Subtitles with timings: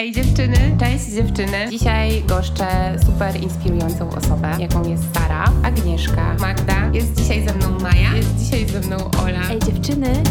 [0.00, 1.68] Ej dziewczyny, cześć dziewczyny.
[1.70, 6.90] Dzisiaj goszczę super inspirującą osobę, jaką jest Sara, Agnieszka, Magda.
[6.92, 9.50] Jest dzisiaj ze mną Maja, jest dzisiaj ze mną Ola.
[9.50, 10.22] Ej dziewczyny.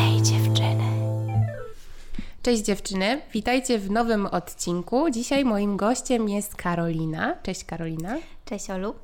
[0.00, 0.84] Ej dziewczyny.
[2.42, 5.10] Cześć dziewczyny, witajcie w nowym odcinku.
[5.10, 7.34] Dzisiaj moim gościem jest Karolina.
[7.42, 8.16] Cześć Karolina.
[8.48, 8.94] Cześć Olu.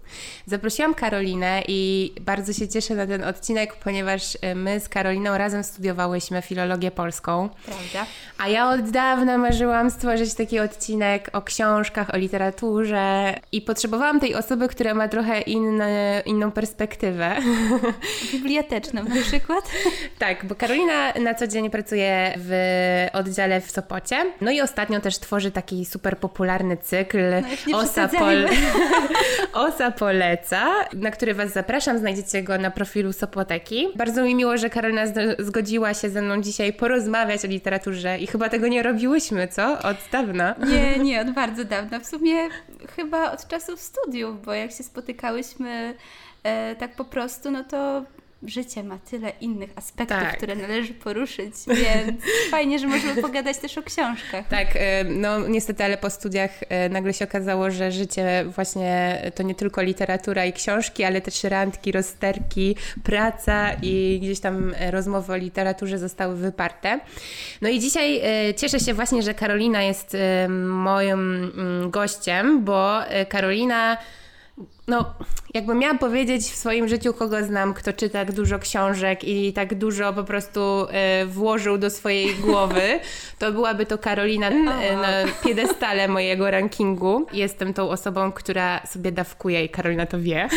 [0.46, 5.64] Zaprosiłam Karolinę i bardzo się cieszę na ten odcinek, ponieważ y, my z Karoliną razem
[5.64, 7.48] studiowałyśmy filologię polską.
[7.64, 8.06] Prawda?
[8.38, 14.34] A ja od dawna marzyłam stworzyć taki odcinek o książkach, o literaturze i potrzebowałam tej
[14.34, 17.36] osoby, która ma trochę inne, inną perspektywę.
[18.32, 19.64] Biblioteczną na przykład.
[20.18, 24.16] tak, bo Karolina na co dzień pracuje w oddziale w Sopocie.
[24.40, 27.18] No i ostatnio też tworzy taki super popularny cykl
[27.70, 28.46] no, Osa, Pol...
[29.52, 31.98] Osa Poleca, na który Was zapraszam.
[31.98, 33.88] Znajdziecie go na profilu Sopoteki.
[33.96, 35.02] Bardzo mi miło, że Karolina
[35.38, 39.78] zgodziła się ze mną dzisiaj porozmawiać o literaturze i chyba tego nie robiłyśmy, co?
[39.78, 40.54] Od dawna.
[40.68, 42.00] Nie, nie, od bardzo dawna.
[42.00, 42.48] W sumie
[42.96, 45.94] chyba od czasów studiów, bo jak się spotykałyśmy
[46.42, 48.02] e, tak po prostu, no to
[48.46, 50.36] życie ma tyle innych aspektów, tak.
[50.36, 51.54] które należy poruszyć,
[51.84, 54.48] więc fajnie, że możemy pogadać też o książkach.
[54.48, 59.42] Tak, e, no niestety, ale po studiach e, nagle się okazało, że życie właśnie to
[59.42, 65.36] nie tylko literatura i książki, ale też randki, rozterki, praca i gdzieś tam rozmowy o
[65.36, 67.00] literaturze zostały wyparte.
[67.62, 70.16] No i dzisiaj e, cieszę się właśnie, że Karolina jest
[70.68, 73.96] moim mm, gościem, bo Karolina
[74.92, 75.14] no,
[75.54, 79.74] jakbym miała powiedzieć w swoim życiu, kogo znam, kto czyta tak dużo książek i tak
[79.74, 80.60] dużo po prostu
[81.22, 83.00] y, włożył do swojej głowy,
[83.38, 84.52] to byłaby to Karolina y,
[84.96, 85.08] na
[85.44, 87.26] piedestale mojego rankingu.
[87.32, 90.48] Jestem tą osobą, która sobie dawkuje i Karolina to wie.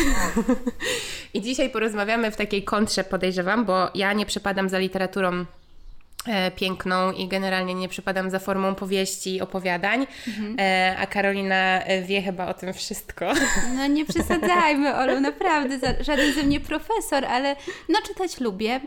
[1.34, 5.65] I dzisiaj porozmawiamy w takiej kontrze, podejrzewam, bo ja nie przepadam za literaturą E,
[6.56, 10.56] piękną i generalnie nie przypadam za formą powieści, opowiadań, mhm.
[10.58, 13.32] E, a Karolina e, wie chyba o tym wszystko.
[13.76, 17.56] No nie przesadzajmy, Olu, naprawdę, żaden ze mnie profesor, ale
[17.88, 18.80] no czytać lubię.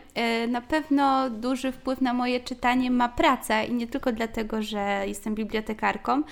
[0.48, 5.34] Na pewno duży wpływ na moje czytanie ma praca i nie tylko dlatego, że jestem
[5.34, 6.22] bibliotekarką,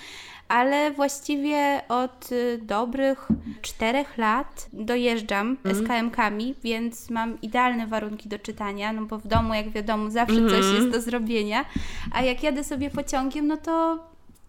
[0.49, 3.27] ale właściwie od y, dobrych
[3.61, 5.77] czterech lat dojeżdżam mm.
[5.77, 10.37] z KMK-ami, więc mam idealne warunki do czytania, no bo w domu, jak wiadomo, zawsze
[10.37, 10.49] mm.
[10.49, 11.65] coś jest do zrobienia,
[12.11, 13.99] a jak jadę sobie pociągiem, no to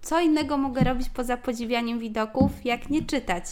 [0.03, 3.45] co innego mogę robić poza podziwianiem widoków, jak nie czytać.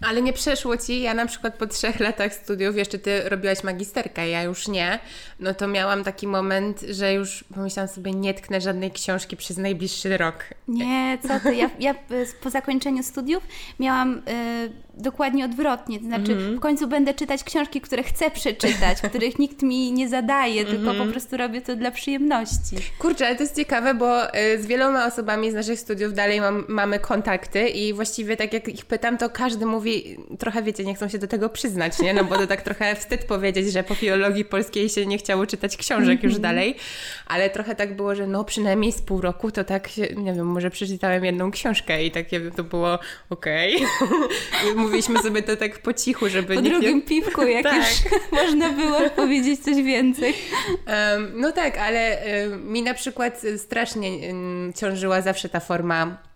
[0.00, 4.28] Ale nie przeszło ci, ja na przykład po trzech latach studiów, jeszcze ty robiłaś magisterkę,
[4.28, 4.98] ja już nie,
[5.40, 10.16] no to miałam taki moment, że już pomyślałam sobie, nie tknę żadnej książki przez najbliższy
[10.16, 10.44] rok.
[10.68, 11.94] Nie, co ty, ja, ja
[12.42, 13.42] po zakończeniu studiów
[13.78, 14.22] miałam...
[14.26, 15.98] Yy dokładnie odwrotnie.
[15.98, 16.56] To znaczy, mm -hmm.
[16.56, 20.76] w końcu będę czytać książki, które chcę przeczytać, których nikt mi nie zadaje, mm -hmm.
[20.76, 21.10] tylko po mhm.
[21.10, 22.76] prostu robię to dla przyjemności.
[22.98, 26.64] Kurczę, ale to jest ciekawe, bo y, z wieloma osobami z naszych studiów dalej mam,
[26.68, 29.85] mamy kontakty i właściwie tak jak ich pytam, to każdy mówi,
[30.38, 32.14] trochę wiecie, nie chcą się do tego przyznać, nie?
[32.14, 35.76] No bo to tak trochę wstyd powiedzieć, że po filologii polskiej się nie chciało czytać
[35.76, 36.42] książek już mhm.
[36.42, 36.76] dalej,
[37.26, 40.46] ale trochę tak było, że no przynajmniej z pół roku to tak, się, nie wiem,
[40.46, 42.98] może przeczytałem jedną książkę i takie to było
[43.30, 43.76] okej.
[43.76, 44.74] Okay.
[44.76, 47.76] mówiliśmy sobie to tak po cichu, żeby Po drugim piwku, jak tak.
[47.76, 50.34] już można było powiedzieć coś więcej.
[50.86, 52.18] Um, no tak, ale
[52.50, 56.26] um, mi na przykład strasznie um, ciążyła zawsze ta forma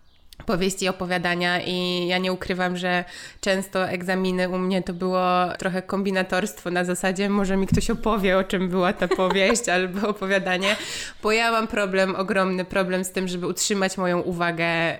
[0.45, 3.05] powieści, opowiadania i ja nie ukrywam, że
[3.41, 5.21] często egzaminy u mnie to było
[5.59, 10.75] trochę kombinatorstwo na zasadzie może mi ktoś opowie, o czym była ta powieść albo opowiadanie,
[11.23, 14.97] bo ja mam problem, ogromny problem z tym, żeby utrzymać moją uwagę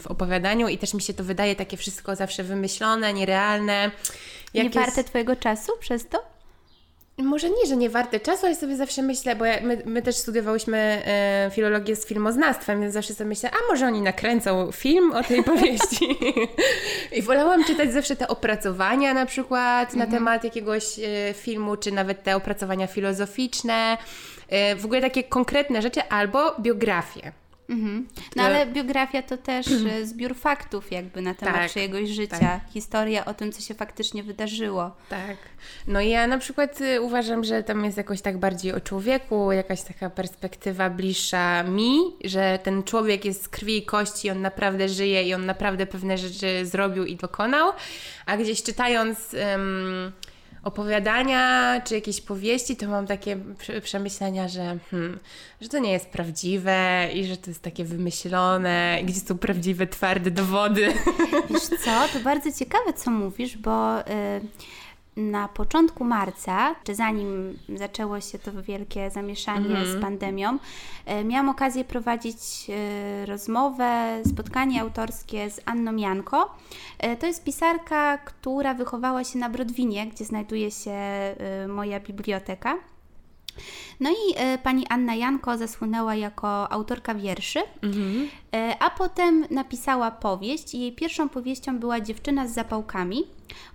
[0.00, 3.90] w opowiadaniu i też mi się to wydaje takie wszystko zawsze wymyślone, nierealne.
[4.54, 6.31] Nie warte Twojego czasu przez to?
[7.18, 10.78] Może nie, że nie warte czasu, ale sobie zawsze myślę, bo my, my też studiowałyśmy
[10.78, 15.44] e, filologię z filmoznawstwem, więc zawsze sobie myślę, a może oni nakręcą film o tej
[15.44, 16.18] powieści.
[17.16, 20.10] I wolałam czytać zawsze te opracowania na przykład na mhm.
[20.10, 23.98] temat jakiegoś e, filmu, czy nawet te opracowania filozoficzne,
[24.48, 27.32] e, w ogóle takie konkretne rzeczy, albo biografie.
[27.72, 28.08] Mhm.
[28.36, 32.60] No ale biografia to też e, zbiór faktów jakby na temat tak, czyjegoś życia, tak.
[32.70, 34.90] historia o tym, co się faktycznie wydarzyło.
[35.08, 35.36] Tak.
[35.86, 39.52] No i ja na przykład y, uważam, że tam jest jakoś tak bardziej o człowieku,
[39.52, 44.88] jakaś taka perspektywa bliższa mi, że ten człowiek jest z krwi i kości, on naprawdę
[44.88, 47.72] żyje i on naprawdę pewne rzeczy zrobił i dokonał,
[48.26, 49.36] a gdzieś czytając...
[49.52, 50.12] Um,
[50.62, 53.38] opowiadania czy jakieś powieści, to mam takie
[53.82, 55.18] przemyślenia, że, hmm,
[55.60, 60.30] że to nie jest prawdziwe i że to jest takie wymyślone, gdzie są prawdziwe, twarde
[60.30, 60.92] dowody.
[61.50, 64.00] Wiesz co, to bardzo ciekawe, co mówisz, bo...
[64.00, 64.02] Y
[65.16, 69.98] na początku marca, czy zanim zaczęło się to wielkie zamieszanie Mhm.
[69.98, 70.58] z pandemią,
[71.06, 72.36] e, miałam okazję prowadzić
[72.70, 76.54] e, rozmowę, spotkanie autorskie z Anną Janko.
[76.98, 80.92] E, To jest pisarka, która wychowała się na Brodwinie, gdzie znajduje się
[81.68, 82.76] moja biblioteka.
[84.00, 87.60] No i e, pani Anna Janko zasłynęła jako autorka wierszy,
[88.54, 90.74] e, a potem napisała powieść.
[90.74, 93.24] i Jej pierwszą powieścią była Dziewczyna z zapałkami,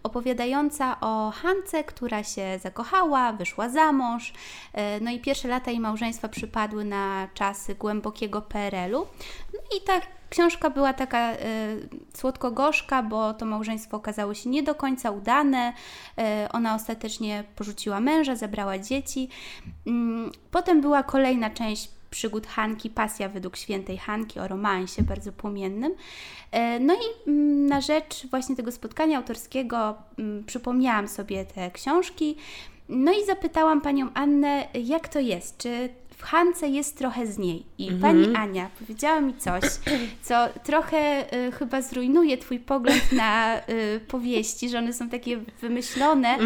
[0.04, 4.34] opowiadająca o Hance, która się zakochała, wyszła za mąż.
[4.74, 9.08] E, no i pierwsze lata jej małżeństwa przypadły na czasy głębokiego PRL-u.
[9.54, 11.38] No i ta książka była taka e,
[12.14, 15.74] słodko-gorzka, bo to małżeństwo okazało się nie do końca udane.
[16.18, 19.30] E, ona ostatecznie porzuciła męża, zabrała dzieci.
[19.88, 25.94] Mm, Potem była kolejna część przygód Hanki, Pasja według świętej Hanki o romansie bardzo płomiennym.
[26.52, 32.36] E, No i mm, na rzecz właśnie tego spotkania autorskiego mm, przypomniałam sobie te książki.
[32.90, 35.58] No i zapytałam panią Annę, jak to jest?
[35.58, 37.66] Czy w Hance jest trochę z niej?
[37.78, 39.64] I pani Ania powiedziała mi coś,
[40.28, 46.38] co trochę y, chyba zrujnuje Twój pogląd na y, powieści, że one są takie wymyślone,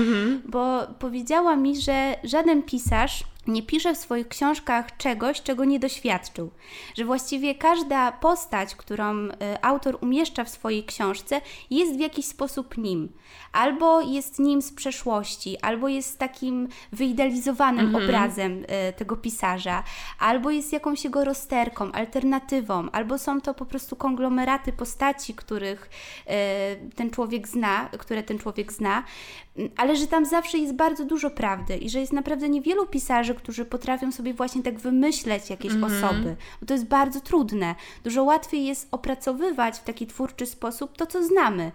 [0.46, 6.52] bo powiedziała mi, że żaden pisarz nie pisze w swoich książkach czegoś, czego nie doświadczył.
[6.98, 12.78] Że właściwie każda postać, którą y, autor umieszcza w swojej książce, jest w jakiś sposób
[12.78, 13.12] nim.
[13.52, 19.84] Albo jest nim z przeszłości, albo jest takim wyidealizowanym obrazem y, tego pisarza,
[20.20, 25.90] albo jest jakąś jego rozterką, alternatywą, albo są to po prostu konglomeraty postaci, których
[26.28, 29.04] y, ten człowiek zna, które ten człowiek zna,
[29.58, 33.31] Mm, ale że tam zawsze jest bardzo dużo prawdy i że jest naprawdę niewielu pisarzy,
[33.36, 37.76] którzy potrafią sobie właśnie tak wymyśleć jakieś osoby, bo to jest bardzo trudne.
[38.04, 41.72] Dużo łatwiej jest opracowywać w taki twórczy sposób to, co znamy.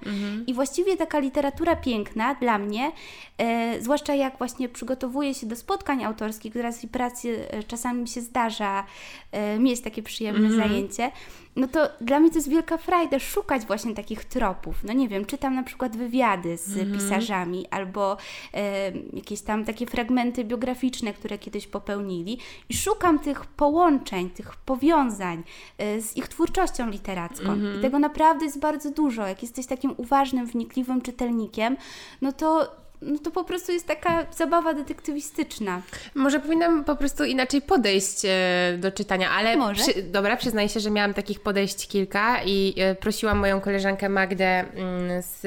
[0.47, 2.93] I właściwie taka literatura piękna dla mnie,
[3.39, 8.09] e, zwłaszcza jak właśnie przygotowuję się do spotkań autorskich, teraz i pracy e, czasami mi
[8.09, 8.85] się zdarza
[9.33, 11.11] e, mieć takie przyjemne zajęcie,
[11.57, 14.85] no to dla mnie to jest wielka frajda szukać właśnie takich tropów.
[14.85, 18.17] No nie wiem, czytam na przykład wywiady z pisarzami albo
[18.55, 22.39] e, jakieś tam takie fragmenty biograficzne, które kiedyś popełnili
[22.69, 25.43] i szukam tych połączeń, tych powiązań
[25.79, 27.57] e, z ich twórczością literacką.
[27.79, 29.27] I tego naprawdę jest bardzo dużo.
[29.27, 31.77] Jak jesteś takim uważnym, wnikliwym czytelnikiem,
[32.23, 32.77] no to
[33.07, 35.83] no to po prostu jest taka zabawa detektywistyczna.
[36.15, 39.83] Może powinnam po prostu inaczej podejść e, do czytania, ale Może.
[39.83, 44.47] Przy, dobra, przyznaję się, że miałam takich podejść kilka i e, prosiłam moją koleżankę Magdę,
[44.47, 45.41] mm, z,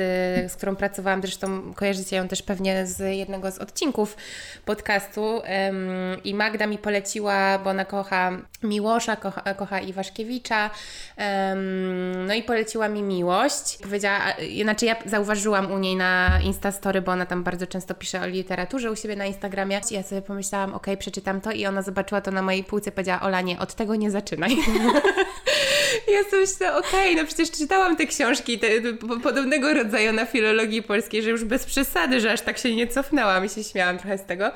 [0.51, 4.17] z którą pracowałam, zresztą kojarzycie ją też pewnie z jednego z odcinków
[4.65, 5.41] podcastu
[6.23, 8.31] i Magda mi poleciła, bo ona kocha
[8.63, 10.69] Miłosza, kocha, kocha Iwaszkiewicza,
[12.27, 13.77] no i poleciła mi Miłość.
[13.83, 14.19] Powiedziała,
[14.63, 18.91] znaczy ja zauważyłam u niej na Instastory, bo ona tam bardzo często pisze o literaturze
[18.91, 19.81] u siebie na Instagramie.
[19.91, 23.21] I ja sobie pomyślałam, okej, przeczytam to i ona zobaczyła to na mojej półce, powiedziała,
[23.21, 24.57] Ola, nie, od tego nie zaczynaj.
[26.07, 30.25] Ja sobie myślę, okej, no przecież czytałam te książki te, te, po- podobnego rodzaju na
[30.25, 33.97] filologii polskiej, że już bez przesady, że aż tak się nie cofnęłam i się śmiałam
[33.97, 34.51] trochę z tego.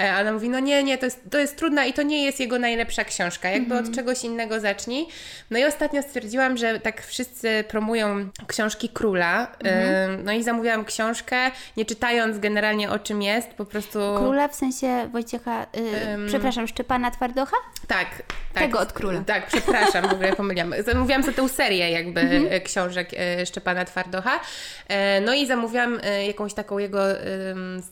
[0.00, 2.24] E, A ona mówi, no nie, nie, to jest, to jest trudna i to nie
[2.24, 5.06] jest jego najlepsza książka, jakby od czegoś innego zacznij.
[5.50, 11.50] No i ostatnio stwierdziłam, że tak wszyscy promują książki króla, e, no i zamówiłam książkę,
[11.76, 13.98] nie czytając generalnie o czym jest, po prostu...
[14.18, 17.56] Króla w sensie Wojciecha, y, przepraszam, Szczepana Twardocha?
[17.86, 18.06] Tak,
[18.54, 18.62] tak.
[18.62, 19.20] Tego od króla.
[19.26, 20.69] Tak, przepraszam, w ogóle pomyliłam.
[20.86, 22.46] Zamówiłam sobie tę serię jakby Mhm.
[22.50, 24.40] e, książek e, Szczepana Twardocha.
[24.88, 27.00] E, No i zamówiłam jakąś taką jego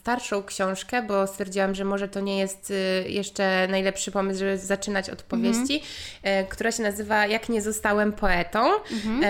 [0.01, 2.73] starszą książkę, bo stwierdziłam, że może to nie jest
[3.07, 5.83] jeszcze najlepszy pomysł, żeby zaczynać od powieści,
[6.23, 8.71] e, która się nazywa Jak nie zostałem poetą.
[8.93, 9.23] Mhm.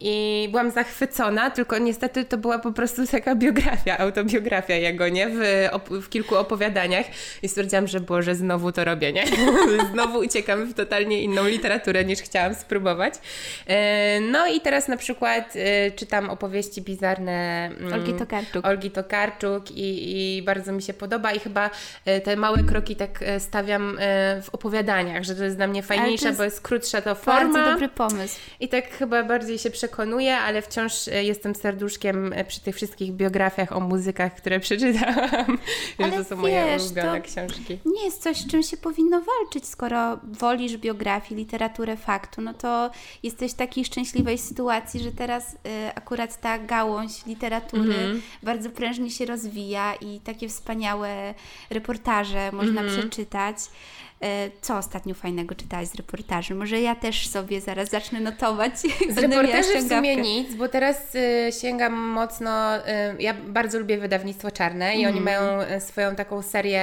[0.00, 5.28] I byłam zachwycona, tylko niestety to była po prostu taka biografia, autobiografia jego, nie?
[5.28, 5.40] W,
[5.90, 7.06] w kilku opowiadaniach.
[7.42, 9.24] I stwierdziłam, że Boże, znowu to robię, nie?
[9.92, 13.14] znowu uciekam w totalnie inną literaturę niż chciałam spróbować.
[13.66, 18.66] E, No i teraz na przykład e, czytam opowieści bizarne mm, Olgi Tokarczuk.
[18.66, 21.70] Olgi Tokarczuk i, i bardzo mi się podoba i chyba
[22.04, 23.98] e, te małe kroki tak stawiam
[24.42, 27.70] w opowiadaniach, że to jest dla mnie fajniejsze, jest bo jest krótsza to Bardzo forma.
[27.70, 28.38] dobry pomysł.
[28.60, 33.80] I tak chyba bardziej się przekonuję, ale wciąż jestem serduszkiem przy tych wszystkich biografiach o
[33.80, 35.58] muzykach, które przeczytałam,
[36.00, 37.78] że Ale to są moje wiesz, ulubione to- książki.
[37.84, 42.61] Nie jest coś, z czym się powinno walczyć, skoro wolisz biografię, literaturę faktu, no to
[43.22, 45.56] jesteś w takiej szczęśliwej sytuacji, że teraz y,
[45.94, 48.22] akurat ta gałąź literatury Mhm.
[48.42, 51.34] bardzo prężnie się rozwija i takie wspaniałe
[51.70, 53.00] reportaże można Mhm.
[53.00, 53.56] przeczytać.
[54.22, 56.54] E, co ostatnio fajnego czytałaś z reportaży?
[56.54, 58.72] Może ja też sobie zaraz zacznę notować.
[59.14, 62.80] Z reportaży w sumie nic, bo teraz y, sięgam mocno, y,
[63.18, 65.10] ja bardzo lubię wydawnictwo Czarne i mm.
[65.10, 65.24] oni mhm.
[65.24, 66.82] mają y, swoją taką serię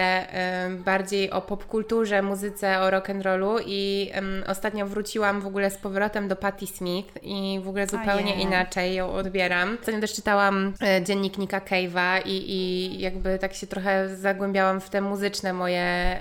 [0.86, 4.12] bardziej o popkulturze, muzyce, o rock'n'rollu i
[4.48, 9.12] ostatnio wróciłam w ogóle z powrotem do Patti Smith i w ogóle zupełnie inaczej ją
[9.12, 9.77] odbieram.
[9.79, 15.01] Ostatnio też czytałam dziennik Nika Cave'a i, i jakby tak się trochę zagłębiałam w te
[15.01, 16.17] muzyczne moje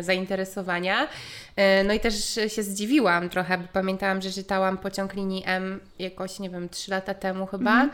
[0.00, 0.57] zainteresowania.
[1.56, 6.38] E, no i też się zdziwiłam trochę, bo pamiętałam, że czytałam Pociąg linii M jakoś,
[6.38, 7.72] nie wiem, trzy lata temu chyba.
[7.72, 7.90] Mm.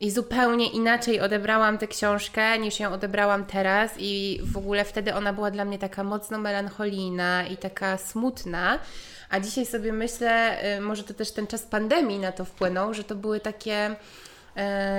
[0.00, 5.32] I zupełnie inaczej odebrałam tę książkę niż ją odebrałam teraz, i w ogóle wtedy ona
[5.32, 8.78] była dla mnie taka mocno melancholijna i taka smutna.
[9.30, 13.04] A dzisiaj sobie myślę, y, może to też ten czas pandemii na to wpłynął, że
[13.04, 13.96] to były takie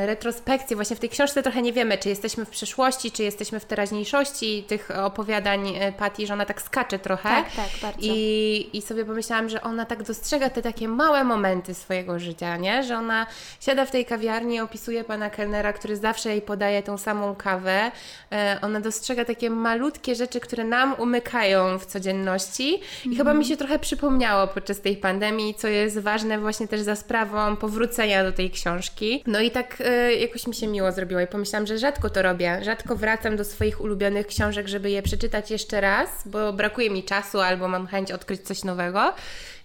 [0.05, 0.75] retrospekcję.
[0.75, 4.63] Właśnie w tej książce trochę nie wiemy, czy jesteśmy w przeszłości, czy jesteśmy w teraźniejszości
[4.67, 7.29] tych opowiadań e, Patti, że ona tak skacze trochę.
[7.29, 7.99] Tak, tak, bardzo.
[8.01, 12.83] I, I sobie pomyślałam, że ona tak dostrzega te takie małe momenty swojego życia, nie?
[12.83, 13.25] Że ona
[13.59, 17.91] siada w tej kawiarni i opisuje pana kelnera, który zawsze jej podaje tą samą kawę.
[18.31, 22.73] E, ona dostrzega takie malutkie rzeczy, które nam umykają w codzienności.
[22.73, 23.17] I mm.
[23.17, 27.55] chyba mi się trochę przypomniało podczas tej pandemii, co jest ważne właśnie też za sprawą
[27.55, 29.23] powrócenia do tej książki.
[29.27, 32.21] No i i tak y, jakoś mi się miło zrobiło i pomyślałam, że rzadko to
[32.21, 32.59] robię.
[32.63, 37.39] Rzadko wracam do swoich ulubionych książek, żeby je przeczytać jeszcze raz, bo brakuje mi czasu
[37.39, 39.13] albo mam chęć odkryć coś nowego.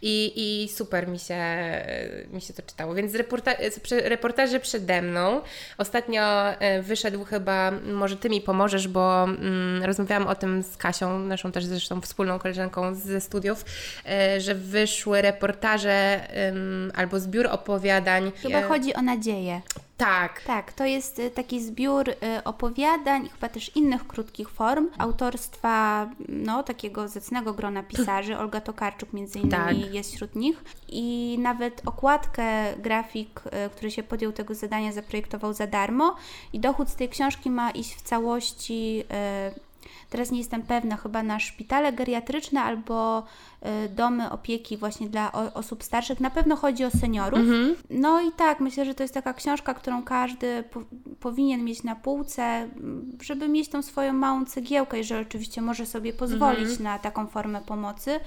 [0.03, 1.41] I, i super mi się,
[2.33, 2.95] mi się to czytało.
[2.95, 3.53] Więc reporta
[4.05, 5.41] reportaże przede mną.
[5.79, 11.19] Ostatnio e, wyszedł chyba, może Ty mi pomożesz, bo mm, rozmawiałam o tym z Kasią,
[11.19, 13.65] naszą też zresztą wspólną koleżanką ze studiów,
[14.07, 16.21] e, że wyszły reportaże
[16.95, 18.33] albo zbiór opowiadań.
[18.43, 19.61] Chyba e, chodzi o nadzieję.
[19.97, 20.43] Tak.
[20.47, 22.05] Tak, to jest taki zbiór
[22.45, 28.39] opowiadań i chyba też innych krótkich form autorstwa no, takiego zacnego grona pisarzy.
[28.39, 30.65] Olga Tokarczuk między innymi tak jest wśród nich.
[30.89, 36.17] I nawet okładkę grafik, e, który się podjął tego zadania, zaprojektował za darmo.
[36.53, 39.05] I dochód z tej książki ma iść w całości
[40.13, 43.25] teraz nie jestem pewna, chyba na szpitale geriatryczne albo y,
[43.88, 46.21] domy opieki właśnie dla osób starszych.
[46.21, 47.40] Na pewno chodzi o seniorów.
[47.40, 47.75] Mhm.
[47.90, 50.83] No i tak, myślę, że to jest taka książka, którą każdy po,
[51.21, 52.69] powinien mieć na półce,
[53.23, 56.83] żeby mieć tą swoją małą cegiełkę, jeżeli oczywiście może sobie pozwolić mhm.
[56.83, 58.21] na taką formę pomocy.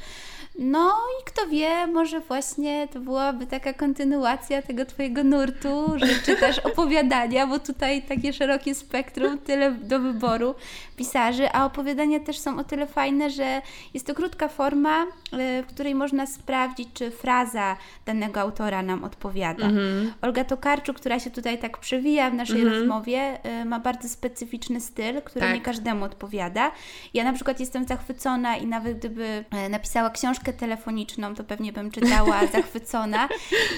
[0.60, 6.60] No i kto wie, może właśnie to byłaby taka kontynuacja tego Twojego nurtu, że czytasz
[6.60, 10.56] opowiadania, bo tutaj takie szerokie spektrum, tyle do wyboru
[10.96, 13.62] pisarzy, a opowiadania też są o tyle fajne, że
[13.94, 19.66] jest to krótka forma, y, w której można sprawdzić, czy fraza danego autora nam odpowiada.
[19.66, 20.14] Mhm.
[20.22, 22.80] Olga Tokarczuk, która się tutaj tak przewija w naszej mhm.
[22.80, 25.56] rozmowie, y, ma bardzo specyficzny styl, który tak.
[25.56, 26.72] nie każdemu odpowiada.
[27.14, 31.92] Ja na przykład jestem zachwycona i nawet gdyby y, napisała książkę telefoniczną, to pewnie bym
[31.92, 33.30] czytała zachwycona,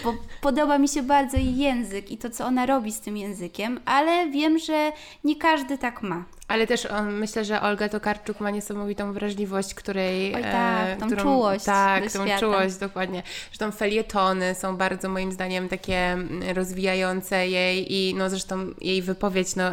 [0.04, 3.80] bo podoba mi się bardzo jej język i to, co ona robi z tym językiem,
[3.86, 4.92] ale wiem, że
[5.24, 6.24] nie każdy tak ma.
[6.48, 10.36] Ale też on, myślę, że Olga Tokarczuk ma niesamowitą wrażliwość, której...
[10.36, 12.40] Oj tak, e, tą którą, czułość Tak, tą świata.
[12.40, 13.24] czułość, dokładnie.
[13.48, 19.56] Zresztą felietony są bardzo moim zdaniem takie mm, rozwijające jej i no zresztą jej wypowiedź,
[19.56, 19.64] no...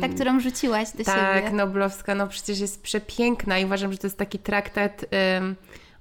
[0.00, 1.42] Ta, którą rzuciłaś do tak, siebie.
[1.42, 5.04] Tak, Noblowska, no przecież jest przepiękna i uważam, że to jest taki traktat...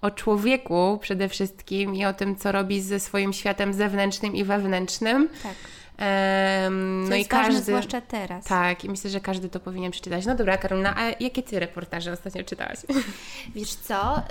[0.01, 5.29] O człowieku przede wszystkim i o tym, co robi ze swoim światem zewnętrznym i wewnętrznym.
[5.43, 5.53] Tak.
[5.99, 8.45] Um, no i każdy, zwłaszcza teraz.
[8.45, 10.25] Tak, i myślę, że każdy to powinien przeczytać.
[10.25, 12.79] No dobra, Karolina, a jakie Ty reportaże ostatnio czytałaś?
[13.55, 14.21] Wiesz co, y,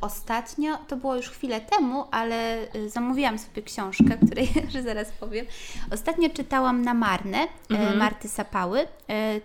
[0.00, 5.46] ostatnio, to było już chwilę temu, ale y, zamówiłam sobie książkę, której że zaraz powiem.
[5.92, 7.98] Ostatnio czytałam na Marnę y, mhm.
[7.98, 8.86] Marty Sapały.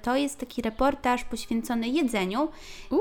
[0.01, 2.47] To jest taki reportaż poświęcony jedzeniu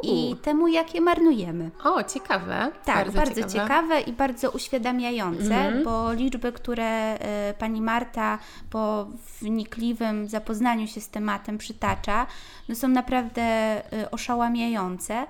[0.02, 1.70] i temu, jak je marnujemy.
[1.84, 2.70] O, ciekawe.
[2.84, 3.52] Tak, bardzo, bardzo ciekawe.
[3.52, 4.00] ciekawe.
[4.00, 5.84] i bardzo uświadamiające, mhm.
[5.84, 7.18] bo liczby, które
[7.58, 8.38] pani Marta
[8.74, 9.06] po
[9.40, 12.26] wnikliwym zapoznaniu się z tematem przytacza,
[12.68, 13.42] no są naprawdę
[13.92, 15.26] y, oszałamiające.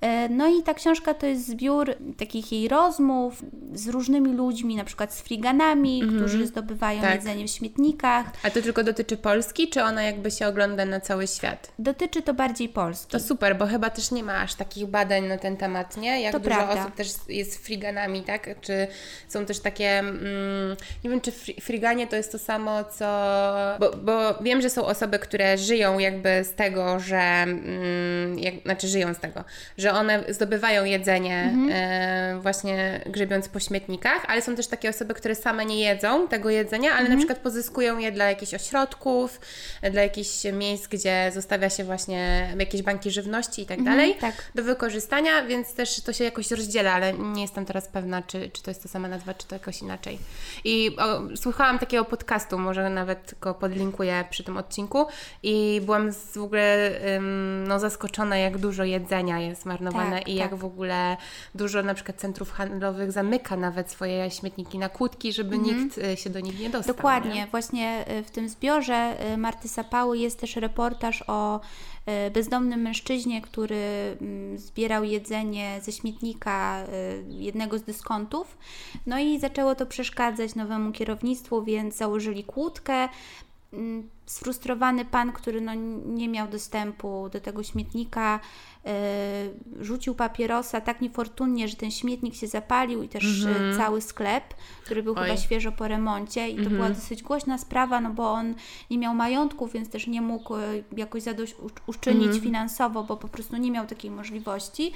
[0.00, 4.84] E, no i ta książka to jest zbiór takich jej rozmów z różnymi ludźmi, na
[4.84, 6.18] przykład z friganami, mm -hmm.
[6.18, 7.14] którzy zdobywają tak.
[7.14, 8.26] jedzenie w śmietnikach.
[8.42, 11.72] A to tylko dotyczy Polski, czy ona jakby się ogląda na cały świat?
[11.78, 13.12] Dotyczy to bardziej Polski.
[13.12, 16.22] To super, bo chyba też nie ma aż takich badań na ten temat, nie?
[16.22, 16.80] Jak to dużo prawda.
[16.82, 18.60] osób też jest friganami, tak?
[18.60, 18.86] Czy
[19.28, 23.06] są też takie, mm, nie wiem, czy friganie to jest to samo, co.
[23.80, 27.18] Bo, bo wiem, że są osoby, które żyją jakby z tego, że.
[27.18, 29.44] Mm, jak, znaczy, żyją z tego,
[29.78, 31.70] że one zdobywają jedzenie mhm.
[31.72, 36.50] e, właśnie grzebiąc po śmietnikach, ale są też takie osoby, które same nie jedzą tego
[36.50, 37.12] jedzenia, ale mhm.
[37.12, 39.40] na przykład pozyskują je dla jakichś ośrodków,
[39.92, 44.34] dla jakichś miejsc, gdzie zostawia się właśnie jakieś banki żywności i tak mhm, dalej tak.
[44.54, 48.62] do wykorzystania, więc też to się jakoś rozdziela, ale nie jestem teraz pewna, czy, czy
[48.62, 50.18] to jest ta sama nazwa, czy to jakoś inaczej.
[50.64, 55.06] I o, słuchałam takiego podcastu, może nawet go podlinkuję przy tym odcinku
[55.42, 60.38] i byłam z, w ogóle ym, no, zaskoczona, jak dużo jedzenia jest marnowane tak, i
[60.38, 60.50] tak.
[60.50, 61.16] jak w ogóle
[61.54, 65.78] dużo na przykład centrów handlowych zamyka nawet swoje śmietniki na kłódki, żeby mhm.
[65.78, 66.94] nikt y, się do nich nie dostał.
[66.94, 67.34] Dokładnie.
[67.34, 67.46] Nie?
[67.46, 71.60] Właśnie y, w tym zbiorze y, Marty Sapały jest też reportaż o
[72.34, 76.84] bezdomnym mężczyźnie, który mm, zbierał jedzenie ze śmietnika
[77.28, 78.58] jednego z dyskontów.
[79.06, 83.08] No i zaczęło to przeszkadzać nowemu kierownictwu, więc założyli kłódkę.
[83.72, 85.74] Mm, sfrustrowany pan, który no
[86.06, 88.40] nie miał dostępu do tego śmietnika,
[88.84, 93.76] yy, rzucił papierosa tak niefortunnie, że ten śmietnik się zapalił i też mm-hmm.
[93.76, 94.54] cały sklep,
[94.84, 95.22] który był Oj.
[95.22, 96.68] chyba świeżo po remoncie i to mm-hmm.
[96.68, 98.54] była dosyć głośna sprawa, no bo on
[98.90, 100.60] nie miał majątku, więc też nie mógł e,
[100.96, 102.40] jakoś zadośćuczynić mm-hmm.
[102.40, 104.92] finansowo, bo po prostu nie miał takiej możliwości.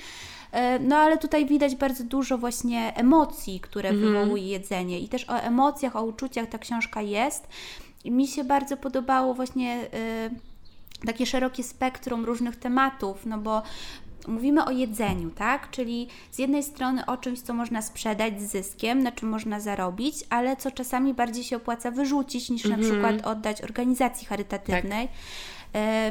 [0.80, 4.12] No ale tutaj widać bardzo dużo właśnie emocji, które mhm.
[4.12, 7.48] wywołuje jedzenie i też o emocjach, o uczuciach ta książka jest.
[8.04, 9.86] I mi się bardzo podobało właśnie
[11.02, 13.62] y, takie szerokie spektrum różnych tematów, no bo
[14.28, 15.70] mówimy o jedzeniu, tak?
[15.70, 20.14] Czyli z jednej strony o czymś, co można sprzedać z zyskiem, na czym można zarobić,
[20.30, 22.80] ale co czasami bardziej się opłaca wyrzucić niż mhm.
[22.80, 25.08] na przykład oddać organizacji charytatywnej.
[25.08, 25.16] Tak.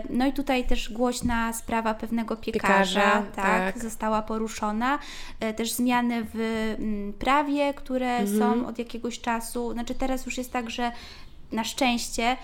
[0.09, 4.99] No i tutaj też głośna sprawa pewnego piekarza, piekarza tak, tak, została poruszona.
[5.39, 6.39] E, też zmiany w
[6.79, 8.39] mm, prawie, które mhm.
[8.39, 9.73] są od jakiegoś czasu.
[9.73, 10.91] Znaczy teraz już jest tak, że
[11.51, 12.37] na szczęście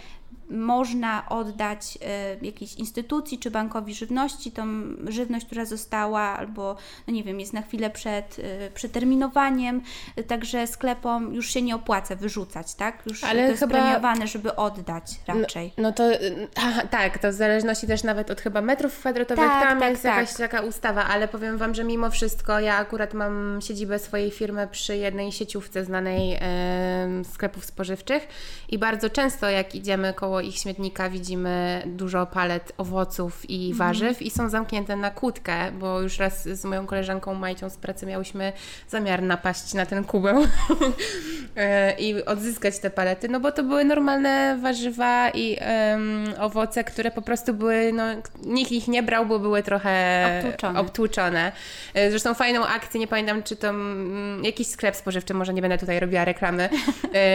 [0.49, 1.97] można oddać
[2.41, 4.65] y, jakiejś instytucji czy bankowi żywności, tą
[5.07, 6.75] żywność, która została albo,
[7.07, 9.81] no nie wiem, jest na chwilę przed y, przeterminowaniem,
[10.19, 13.03] y, także sklepom już się nie opłaca wyrzucać, tak?
[13.05, 13.73] Już Ale to jest chyba...
[13.73, 15.73] premiowane, żeby oddać raczej.
[15.77, 16.03] No, no to
[16.55, 20.03] aha, tak, to w zależności też nawet od chyba metrów kwadratowych, tak, tam tak, jest
[20.03, 20.17] tak.
[20.17, 24.67] jakaś taka ustawa, ale powiem Wam, że mimo wszystko ja akurat mam siedzibę swojej firmy
[24.71, 28.27] przy jednej sieciówce znanej e, sklepów spożywczych
[28.69, 33.77] i bardzo często jak idziemy koło koło ich śmietnika widzimy dużo palet owoców i mhm.
[33.77, 38.05] warzyw i są zamknięte na kłódkę, bo już raz z moją koleżanką Majcią z pracy
[38.05, 38.53] miałyśmy
[38.87, 40.47] zamiar napaść na ten kubeł
[41.55, 45.57] e, i odzyskać te palety, no bo to były normalne warzywa i
[45.91, 48.03] um, owoce, które po prostu były, no
[48.43, 50.79] nikt ich nie brał, bo były trochę obtłuczone.
[50.79, 51.51] obtłuczone.
[51.93, 55.77] E, zresztą fajną akcję, nie pamiętam czy to um, jakiś sklep spożywczy, może nie będę
[55.77, 56.69] tutaj robiła reklamy,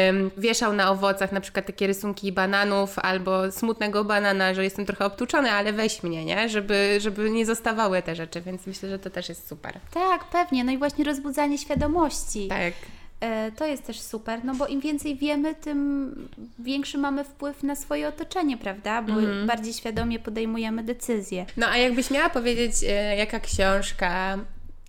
[0.09, 5.05] um, wieszał na owocach na przykład takie rysunki bananów, albo smutnego banana, że jestem trochę
[5.05, 6.49] obtuczony, ale weź mnie, nie?
[6.49, 9.81] Żeby, żeby nie zostawały te rzeczy, więc myślę, że to też jest super.
[9.95, 10.65] Tak, pewnie.
[10.65, 12.49] No i właśnie rozbudzanie świadomości.
[12.49, 12.73] Tak.
[13.21, 17.77] E, to jest też super, no bo im więcej wiemy, tym większy mamy wpływ na
[17.77, 19.03] swoje otoczenie, prawda?
[19.03, 19.47] Bo mm.
[19.47, 21.47] bardziej świadomie podejmujemy decyzje.
[21.57, 24.39] No a jakbyś miała powiedzieć, e, jaka książka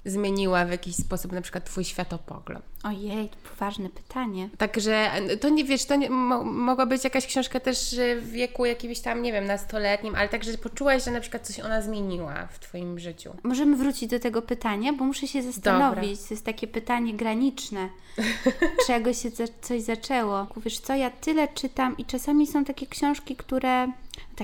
[0.06, 2.66] zmieniła w jakiś sposób na przykład Twój światopogląd?
[2.84, 4.50] Ojej, to poważne pytanie.
[4.58, 5.12] Także
[5.42, 9.22] to nie wiesz, to nie, mo, mogła być jakaś książka też w wieku jakimś tam,
[9.22, 13.34] nie wiem, nastoletnim, ale także poczułaś, że na przykład coś ona zmieniła w Twoim życiu.
[13.44, 15.96] Możemy wrócić do tego pytania, bo muszę się zastanowić.
[15.96, 16.28] Dobra.
[16.28, 17.90] To jest takie pytanie graniczne.
[18.88, 20.48] Czego się za, coś zaczęło?
[20.58, 23.88] Wiesz co, ja tyle czytam i czasami są takie książki, które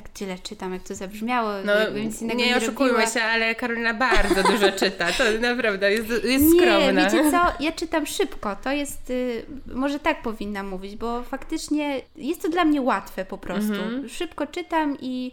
[0.02, 1.50] tak tyle czytam, jak to zabrzmiało.
[1.66, 1.74] No,
[2.36, 5.08] nie, oszukujmy się, ale Karolina bardzo dużo czyta.
[5.12, 7.10] To naprawdę jest, jest nie, skromna.
[7.10, 8.56] wiecie co, ja czytam szybko.
[8.64, 13.38] To jest, y, może tak powinna mówić, bo faktycznie jest to dla mnie łatwe po
[13.38, 13.74] prostu.
[13.74, 14.10] Mhm.
[14.10, 15.32] Szybko czytam i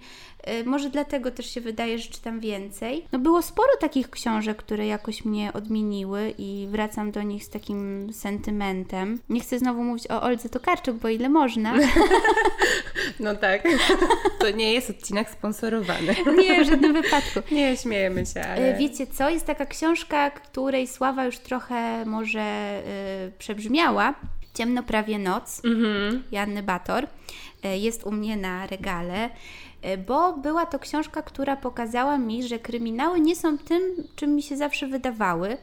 [0.64, 3.04] może dlatego też się wydaje, że czytam więcej.
[3.12, 8.12] No było sporo takich książek, które jakoś mnie odmieniły i wracam do nich z takim
[8.12, 9.20] sentymentem.
[9.28, 11.74] Nie chcę znowu mówić o Oldze Tokarczuk, bo ile można.
[13.20, 13.62] No tak.
[14.38, 16.14] To nie jest odcinek sponsorowany.
[16.42, 17.40] Nie, w żadnym wypadku.
[17.54, 18.74] Nie, śmiejemy się, ale...
[18.74, 19.30] Y, wiecie co?
[19.30, 22.82] Jest taka książka, której sława już trochę może
[23.24, 24.14] yy, przebrzmiała.
[24.54, 25.64] Ciemno prawie noc.
[25.64, 26.22] Mhm.
[26.32, 27.06] Janny Bator.
[27.74, 29.30] Jest u mnie na regale.
[29.84, 33.82] E, bo była to książka, która pokazała mi, że kryminały nie są tym,
[34.16, 35.56] czym mi się zawsze wydawały.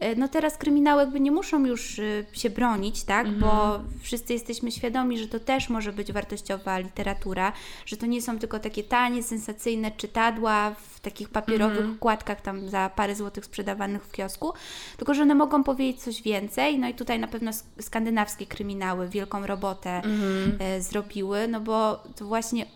[0.00, 3.40] E, no teraz kryminały jakby nie muszą już e, się bronić, tak, mhm.
[3.40, 7.52] bo wszyscy jesteśmy świadomi, że to też może być wartościowa literatura,
[7.86, 11.96] że to nie są tylko takie tanie, sensacyjne czytadła w takich papierowych mhm.
[11.96, 14.52] układkach tam za parę złotych sprzedawanych w kiosku,
[14.96, 19.46] tylko że one mogą powiedzieć coś więcej, no i tutaj na pewno skandynawskie kryminały wielką
[19.46, 20.56] robotę mhm.
[20.58, 22.66] e, zrobiły, no bo to właśnie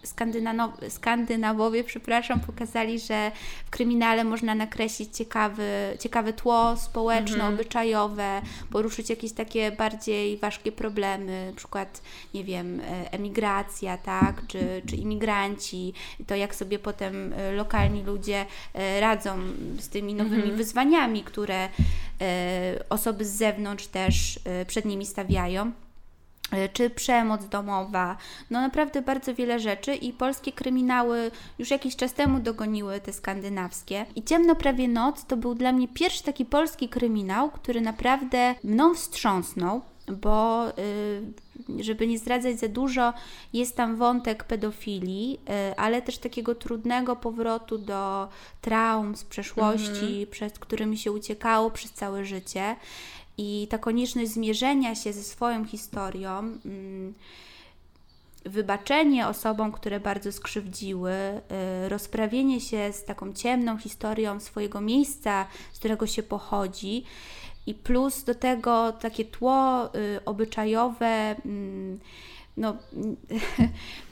[0.88, 3.32] Skandynawowie, przepraszam, pokazali, że
[3.66, 6.76] w kryminale można nakreślić ciekawy, ciekawe tło
[7.10, 8.66] społeczno-obyczajowe, mhm.
[8.70, 12.02] poruszyć jakieś takie bardziej ważkie problemy, na przykład,
[12.34, 15.92] nie wiem, e, emigracja, tak, czy, czy imigranci,
[16.26, 18.46] to jak sobie potem e, lokalni ludzie
[19.00, 19.38] radzą
[19.78, 20.56] z tymi nowymi mhm.
[20.56, 21.68] wyzwaniami, które
[22.88, 25.72] osoby z zewnątrz też przed nimi stawiają.
[26.50, 28.16] E, czy przemoc domowa,
[28.50, 34.06] no naprawdę bardzo wiele rzeczy i polskie kryminały już jakiś czas temu dogoniły te skandynawskie.
[34.16, 38.94] I Ciemno prawie noc to był dla mnie pierwszy taki polski kryminał, który naprawdę mną
[38.94, 39.80] wstrząsnął,
[40.12, 43.12] bo y, żeby nie zdradzać za dużo,
[43.52, 48.28] jest tam wątek pedofilii, y, ale też takiego trudnego powrotu do
[48.60, 50.26] traum z przeszłości, mhm.
[50.30, 52.76] przed którymi się uciekało przez całe życie.
[53.38, 57.14] I ta konieczność zmierzenia się ze swoją historią, mm,
[58.44, 65.78] wybaczenie osobom, które bardzo skrzywdziły, y, rozprawienie się z taką ciemną historią swojego miejsca, z
[65.78, 67.04] którego się pochodzi,
[67.66, 72.00] i plus do tego takie tło y, obyczajowe, mm,
[72.56, 72.76] no,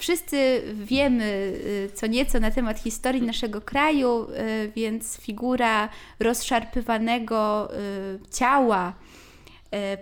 [0.00, 5.88] Wszyscy wiemy y, co nieco na temat historii naszego kraju, y, więc figura
[6.20, 8.92] rozszarpywanego y, ciała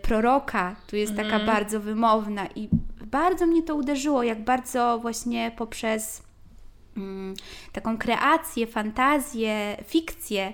[0.02, 1.46] proroka tu jest taka mm.
[1.46, 2.68] bardzo wymowna i
[3.06, 6.22] bardzo mnie to uderzyło, jak bardzo właśnie poprzez
[6.96, 7.34] mm,
[7.72, 10.52] taką kreację, fantazję, fikcję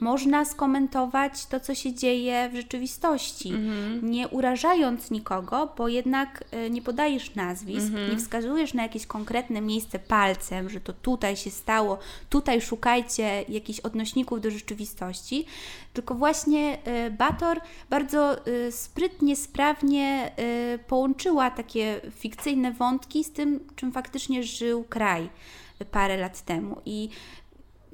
[0.00, 4.10] można skomentować to, co się dzieje w rzeczywistości, mhm.
[4.10, 8.10] nie urażając nikogo, bo jednak e, nie podajesz nazwisk, mhm.
[8.10, 11.98] nie wskazujesz na jakieś konkretne miejsce palcem, że to tutaj się stało,
[12.30, 15.46] tutaj szukajcie jakichś odnośników do rzeczywistości,
[15.92, 20.32] tylko właśnie e, Bator bardzo e, sprytnie, sprawnie
[20.88, 25.28] połączyła takie fikcyjne wątki z tym, czym faktycznie żył kraj
[25.90, 26.80] parę lat temu.
[26.84, 27.08] I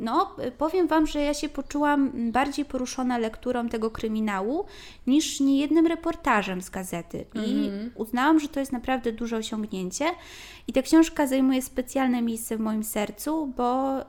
[0.01, 4.65] no, powiem Wam, że ja się poczułam bardziej poruszona lekturą tego kryminału
[5.07, 7.25] niż niejednym reportażem z gazety.
[7.35, 7.91] I mm.
[7.95, 10.05] uznałam, że to jest naprawdę duże osiągnięcie.
[10.69, 14.05] I ta książka zajmuje specjalne miejsce w moim sercu, bo y,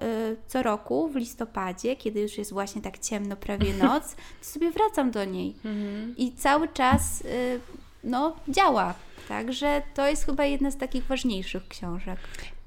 [0.48, 5.12] co roku w listopadzie, kiedy już jest właśnie tak ciemno, prawie noc, to sobie wracam
[5.12, 5.56] do niej.
[5.66, 6.14] Mm.
[6.18, 7.60] I cały czas y,
[8.04, 8.94] no, działa.
[9.28, 12.20] Także to jest chyba jedna z takich ważniejszych książek.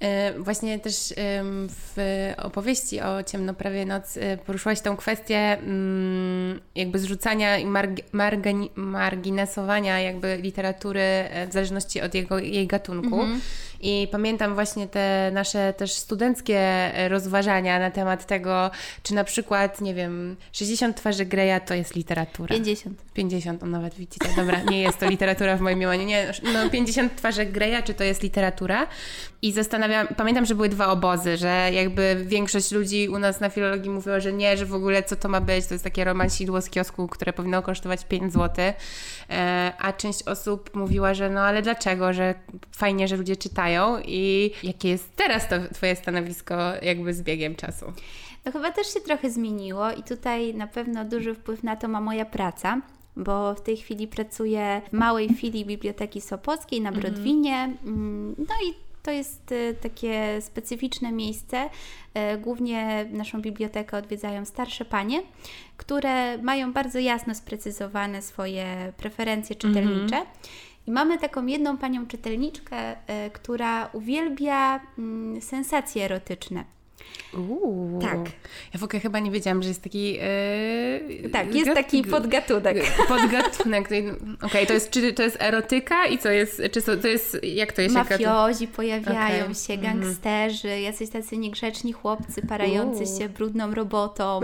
[0.04, 1.14] E, właśnie też
[1.68, 1.96] w
[2.36, 7.66] opowieści o Ciemno prawie noc e, poruszyłaś tą kwestię mm, jakby zrzucania i
[8.76, 13.20] marginesowania jakby literatury e, w zależności od jego, jej gatunku.
[13.20, 13.40] Mhm.
[13.80, 18.70] I pamiętam właśnie te nasze też studenckie rozważania na temat tego,
[19.02, 22.48] czy na przykład, nie wiem, 60 twarzy Greya to jest literatura.
[22.48, 22.98] 50.
[23.14, 26.04] 50, on nawet widzicie, dobra, nie jest to literatura w moim mniemaniu.
[26.06, 28.86] Nie, no 50 twarzy Greya, czy to jest literatura?
[29.42, 33.90] I zastanawiam, pamiętam, że były dwa obozy, że jakby większość ludzi u nas na filologii
[33.90, 36.70] mówiła, że nie, że w ogóle co to ma być, to jest takie romansidło z
[36.70, 38.64] kiosku, które powinno kosztować 5 zł,
[39.30, 42.34] e, a część osób mówiła, że no ale dlaczego, że
[42.72, 47.92] fajnie, że ludzie czytają i jakie jest teraz to Twoje stanowisko jakby z biegiem czasu?
[48.44, 52.00] No chyba też się trochę zmieniło i tutaj na pewno duży wpływ na to ma
[52.00, 52.80] moja praca
[53.16, 57.02] bo w tej chwili pracuję w małej filii Biblioteki Sopockiej na mhm.
[57.02, 57.76] Brodwinie.
[57.84, 61.64] Mm, no i to jest y, takie specyficzne miejsce.
[62.34, 65.22] Y, głównie naszą bibliotekę odwiedzają starsze panie,
[65.76, 70.16] które mają bardzo jasno sprecyzowane swoje preferencje czytelnicze.
[70.16, 70.48] Mm -hmm.
[70.86, 76.64] I mamy taką jedną panią czytelniczkę, y, która uwielbia mm, sensacje erotyczne.
[77.38, 78.00] Uuu.
[78.00, 78.18] Tak.
[78.74, 80.12] Ja w ogóle chyba nie wiedziałam, że jest taki.
[80.12, 82.76] Yy, tak, jest taki podgatunek.
[83.08, 83.86] Podgatunek.
[83.86, 84.06] Okej,
[84.42, 86.62] okay, to jest czy to jest erotyka i co jest.
[86.72, 87.38] Czy to jest.
[87.42, 87.94] Jak to jest?
[87.94, 89.54] Mafiozi pojawiają okay.
[89.54, 90.00] się, mhm.
[90.00, 90.82] gangsterzy, mm.
[90.82, 93.18] jacyś tacy niegrzeczni chłopcy parający Uuu.
[93.18, 94.40] się brudną robotą,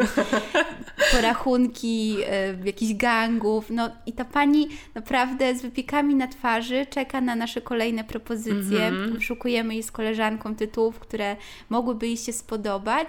[1.13, 2.25] porachunki yy,
[2.65, 3.71] jakichś gangów.
[3.71, 8.87] No i ta pani naprawdę z wypiekami na twarzy czeka na nasze kolejne propozycje.
[8.87, 9.21] Mm -hmm.
[9.21, 11.37] Szukujemy jej z koleżanką tytułów, które
[11.69, 13.09] mogłyby jej się spodobać.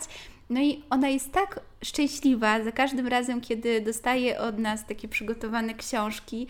[0.50, 5.74] No i ona jest tak szczęśliwa za każdym razem, kiedy dostaje od nas takie przygotowane
[5.74, 6.48] książki.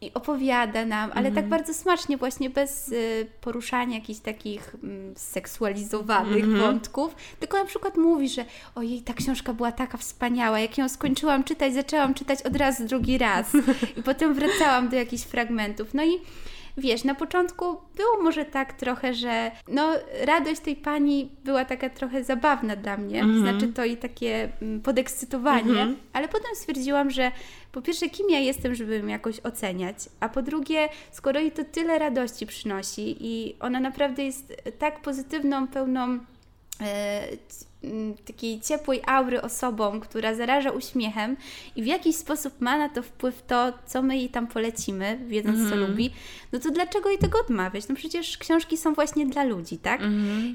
[0.00, 6.48] i opowiada nam, ale tak bardzo smacznie, właśnie bez y, poruszania jakichś takich mm, seksualizowanych
[6.58, 11.44] wątków, tylko na przykład mówi, że ojej, ta książka była taka wspaniała, jak ją skończyłam
[11.44, 13.46] czytać, zaczęłam czytać od razu drugi raz
[13.98, 15.94] i potem wracałam do jakichś fragmentów.
[15.94, 16.18] No i
[16.76, 17.64] wiesz, na początku
[17.96, 19.92] było może tak trochę, że no
[20.24, 25.94] radość tej pani była taka trochę zabawna dla mnie, znaczy to i takie mm, podekscytowanie,
[26.12, 27.32] ale potem stwierdziłam, że
[27.72, 31.64] po pierwsze, kim ja jestem, żeby ją jakoś oceniać, a po drugie, skoro jej to
[31.64, 36.18] tyle radości przynosi i ona naprawdę jest tak pozytywną, pełną
[36.80, 37.22] e,
[38.26, 41.36] takiej ciepłej aury osobą, która zaraża uśmiechem
[41.76, 45.70] i w jakiś sposób ma na to wpływ to, co my jej tam polecimy, wiedząc
[45.70, 46.10] co lubi,
[46.52, 47.88] no to dlaczego jej tego odmawiać?
[47.88, 50.00] No przecież książki są właśnie dla ludzi, tak?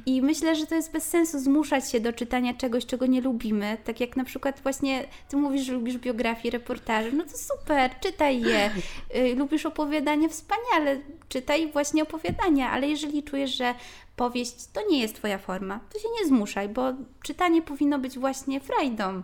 [0.05, 3.77] I myślę, że to jest bez sensu zmuszać się do czytania czegoś, czego nie lubimy,
[3.83, 8.41] tak jak na przykład właśnie ty mówisz, że lubisz biografie, reportaże, no to super, czytaj
[8.41, 8.71] je.
[9.15, 13.73] Y, lubisz opowiadania, wspaniale, czytaj właśnie opowiadania, ale jeżeli czujesz, że
[14.21, 18.59] powieść to nie jest Twoja forma, to się nie zmuszaj, bo czytanie powinno być właśnie
[18.59, 19.23] frajdą.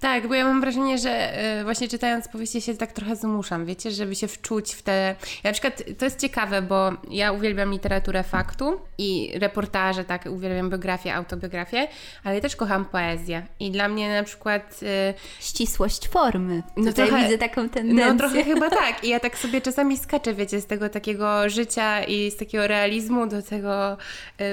[0.00, 3.90] Tak, bo ja mam wrażenie, że y, właśnie czytając powieści się tak trochę zmuszam, wiecie,
[3.90, 5.16] żeby się wczuć w te...
[5.44, 10.70] Ja na przykład, to jest ciekawe, bo ja uwielbiam literaturę faktu i reportaże, tak, uwielbiam
[10.70, 11.88] biografię, autobiografię,
[12.24, 14.80] ale też kocham poezję i dla mnie na przykład...
[14.82, 16.62] Y, Ścisłość formy.
[16.76, 18.12] No Tutaj trochę- widzę taką tendencję.
[18.12, 19.04] No trochę chyba tak.
[19.04, 23.26] I ja tak sobie czasami skaczę, wiecie, z tego takiego życia i z takiego realizmu
[23.26, 23.96] do tego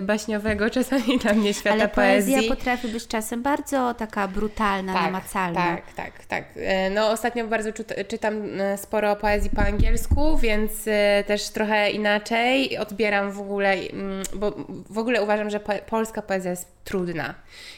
[0.02, 2.50] baśniowego czasami dla mnie świata Ale poezja poezji.
[2.50, 5.66] potrafi być czasem bardzo taka brutalna, namacalna.
[5.66, 6.44] Tak, tak, tak.
[6.56, 11.92] E, No ostatnio bardzo czyt- czytam e, sporo poezji po angielsku, więc e, też trochę
[11.92, 14.52] inaczej odbieram w ogóle, mm, bo
[14.90, 17.34] w ogóle uważam, że po- polska poezja jest trudna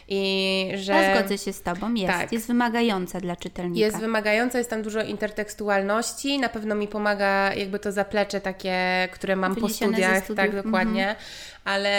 [0.08, 0.94] i że...
[0.94, 2.14] Ja zgodzę się z Tobą, jest.
[2.14, 2.32] Tak.
[2.32, 3.80] Jest wymagająca dla czytelnika.
[3.86, 9.36] Jest wymagająca, jest tam dużo intertekstualności, na pewno mi pomaga jakby to zaplecze takie, które
[9.36, 11.16] mam po Wyniesione ze studiach, tak dokładnie,
[11.66, 11.90] ale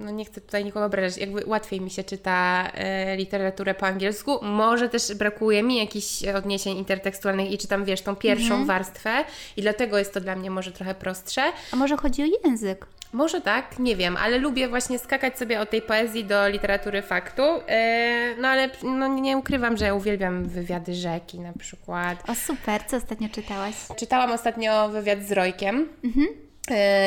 [0.00, 4.38] no nie chcę tutaj nikogo obrażać, jakby łatwiej mi się czyta e, literaturę po angielsku,
[4.42, 9.24] może też brakuje mi jakichś odniesień intertekstualnych i czytam, wiesz, tą pierwszą warstwę
[9.56, 11.42] i dlatego jest to dla mnie może trochę prostsze,
[11.72, 12.86] A może chodzi o język?
[13.12, 17.42] może tak, nie wiem, ale lubię właśnie skakać sobie od tej poezji do literatury faktu.
[17.42, 22.30] E, no ale no, nie ukrywam, że uwielbiam wywiady rzeki na przykład.
[22.30, 23.74] O super, co ostatnio czytałaś?
[23.96, 25.88] Czytałam ostatnio wywiad z Rojkiem.
[26.04, 26.43] E,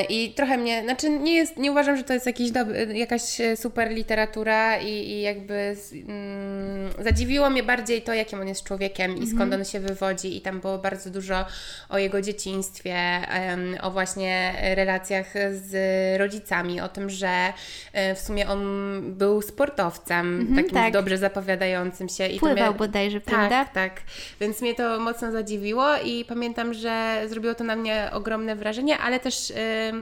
[0.10, 3.58] I trochę mnie, znaczy nie jest, nie uważam, że to jest jakiś dob- jakaś e,
[3.58, 5.76] super literatura i, i jakby
[6.08, 10.42] mm, zadziwiło mnie bardziej to, jakim on jest człowiekiem i skąd on się wywodzi i
[10.42, 11.46] tam było bardzo dużo
[11.90, 15.74] o jego dzieciństwie, em, o właśnie relacjach z
[16.20, 17.54] rodzicami, o tym, że
[17.94, 18.68] e, w sumie on
[19.14, 20.94] był sportowcem, takim tak.
[20.94, 22.28] dobrze zapowiadającym się.
[22.28, 23.66] I to Pływał mnie- bodajże, prawda?
[23.66, 24.02] tak, tak.
[24.40, 29.20] Więc mnie to mocno zadziwiło i pamiętam, że zrobiło to na mnie ogromne wrażenie, ale
[29.20, 29.54] też y,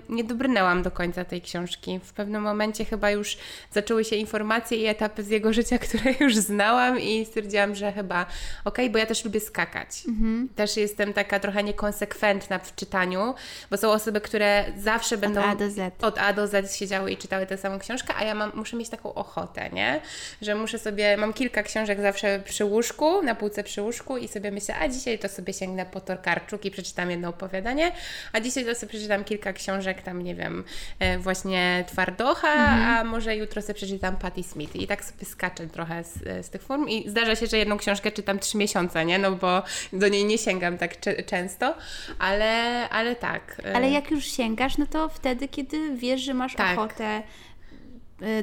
[0.09, 1.99] nie dobrnęłam do końca tej książki.
[2.03, 3.37] W pewnym momencie chyba już
[3.71, 8.25] zaczęły się informacje i etapy z jego życia, które już znałam i stwierdziłam, że chyba
[8.65, 10.03] okej, bo ja też lubię skakać.
[10.07, 10.49] Mhm.
[10.55, 13.35] Też jestem taka trochę niekonsekwentna w czytaniu,
[13.71, 16.03] bo są osoby, które zawsze będą A do Z.
[16.03, 18.89] od A do Z siedziały i czytały tę samą książkę, a ja mam, muszę mieć
[18.89, 20.01] taką ochotę, nie?
[20.41, 24.51] Że muszę sobie, mam kilka książek zawsze przy łóżku, na półce przy łóżku i sobie
[24.51, 27.91] myślę, a dzisiaj to sobie sięgnę po Torkarczuk i przeczytam jedno opowiadanie,
[28.33, 30.63] a dzisiaj to sobie przeczytam kilka książek tam, nie wiem,
[30.99, 32.49] e, właśnie Twardocha,
[32.97, 36.61] a może jutro sobie przeczytam Patti Smith i tak sobie skaczę trochę z, z tych
[36.61, 39.19] form i zdarza się, że jedną książkę czytam trzy miesiące, nie?
[39.19, 40.95] No bo do niej nie sięgam tak
[41.25, 41.75] często,
[42.19, 43.61] ale, ale tak.
[43.65, 46.77] e, Ale jak już sięgasz, no to wtedy, kiedy wiesz, że masz Tak.
[46.77, 47.23] ochotę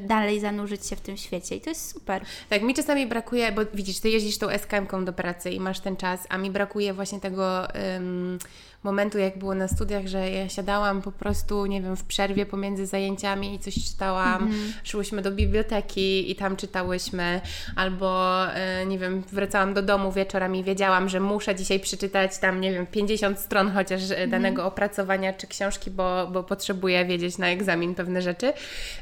[0.00, 2.22] dalej zanurzyć się w tym świecie i to jest super.
[2.48, 5.96] Tak, mi czasami brakuje, bo widzisz, ty jeździsz tą SKM-ką do pracy i masz ten
[5.96, 8.38] czas, a mi brakuje właśnie tego ym,
[8.84, 12.86] momentu, jak było na studiach, że ja siadałam po prostu, nie wiem, w przerwie pomiędzy
[12.86, 14.52] zajęciami i coś czytałam,
[14.84, 17.40] szłyśmy do biblioteki i tam czytałyśmy,
[17.76, 18.40] albo,
[18.82, 22.72] y, nie wiem, wracałam do domu wieczorem i wiedziałam, że muszę dzisiaj przeczytać tam, nie
[22.72, 27.94] wiem, 50 stron chociaż y, danego opracowania czy książki, bo, bo potrzebuję wiedzieć na egzamin
[27.94, 28.52] pewne rzeczy.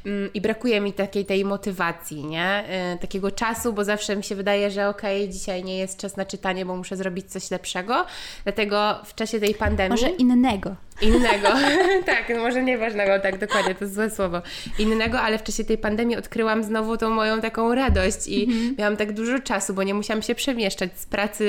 [0.06, 2.64] Ym, I brakuje mi takiej tej motywacji, nie?
[2.94, 6.24] Y, takiego czasu, bo zawsze mi się wydaje, że okej, dzisiaj nie jest czas na
[6.24, 8.06] czytanie, bo muszę zrobić coś lepszego.
[8.44, 10.76] Dlatego w czasie tej pandemii Może innego.
[11.02, 11.48] innego,
[12.06, 14.42] tak, no może nieważnego, tak dokładnie, to jest złe słowo,
[14.78, 19.12] innego, ale w czasie tej pandemii odkryłam znowu tą moją taką radość i miałam tak
[19.12, 21.44] dużo czasu, bo nie musiałam się przemieszczać z pracy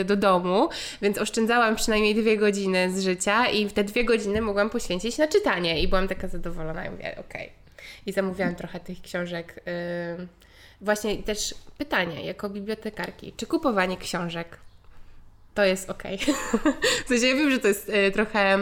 [0.00, 0.68] y, do domu,
[1.02, 5.82] więc oszczędzałam przynajmniej dwie godziny z życia i te dwie godziny mogłam poświęcić na czytanie
[5.82, 7.50] i byłam taka zadowolona i mówię, okej.
[8.06, 9.60] I zamówiłam trochę tych książek.
[10.20, 10.44] y,
[10.80, 14.58] Właśnie też pytanie, jako bibliotekarki, czy kupowanie książek
[15.54, 16.18] to jest okej.
[16.22, 16.72] Okay.
[17.04, 18.54] w sensie ja wiem, że to jest y, trochę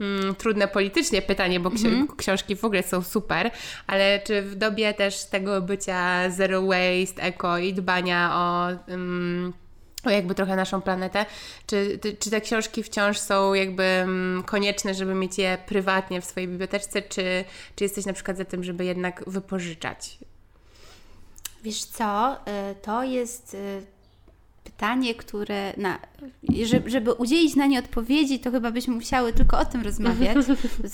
[0.00, 2.08] mm, trudne politycznie pytanie, bo ksi mm.
[2.16, 3.50] książki w ogóle są super,
[3.86, 8.70] ale czy w dobie też tego bycia zero waste, eko i dbania o...
[8.92, 9.52] Mm,
[10.06, 11.26] o jakby trochę naszą planetę.
[11.66, 16.48] Czy, czy te książki wciąż są jakby mm, konieczne, żeby mieć je prywatnie w swojej
[16.48, 17.44] biblioteczce, czy,
[17.76, 20.18] czy jesteś na przykład za tym, żeby jednak wypożyczać?
[21.62, 22.36] Wiesz co,
[22.70, 23.93] y, to jest y,
[24.74, 25.98] pytanie, które, na,
[26.64, 30.36] żeby, żeby udzielić na nie odpowiedzi, to chyba byśmy musiały tylko o tym rozmawiać.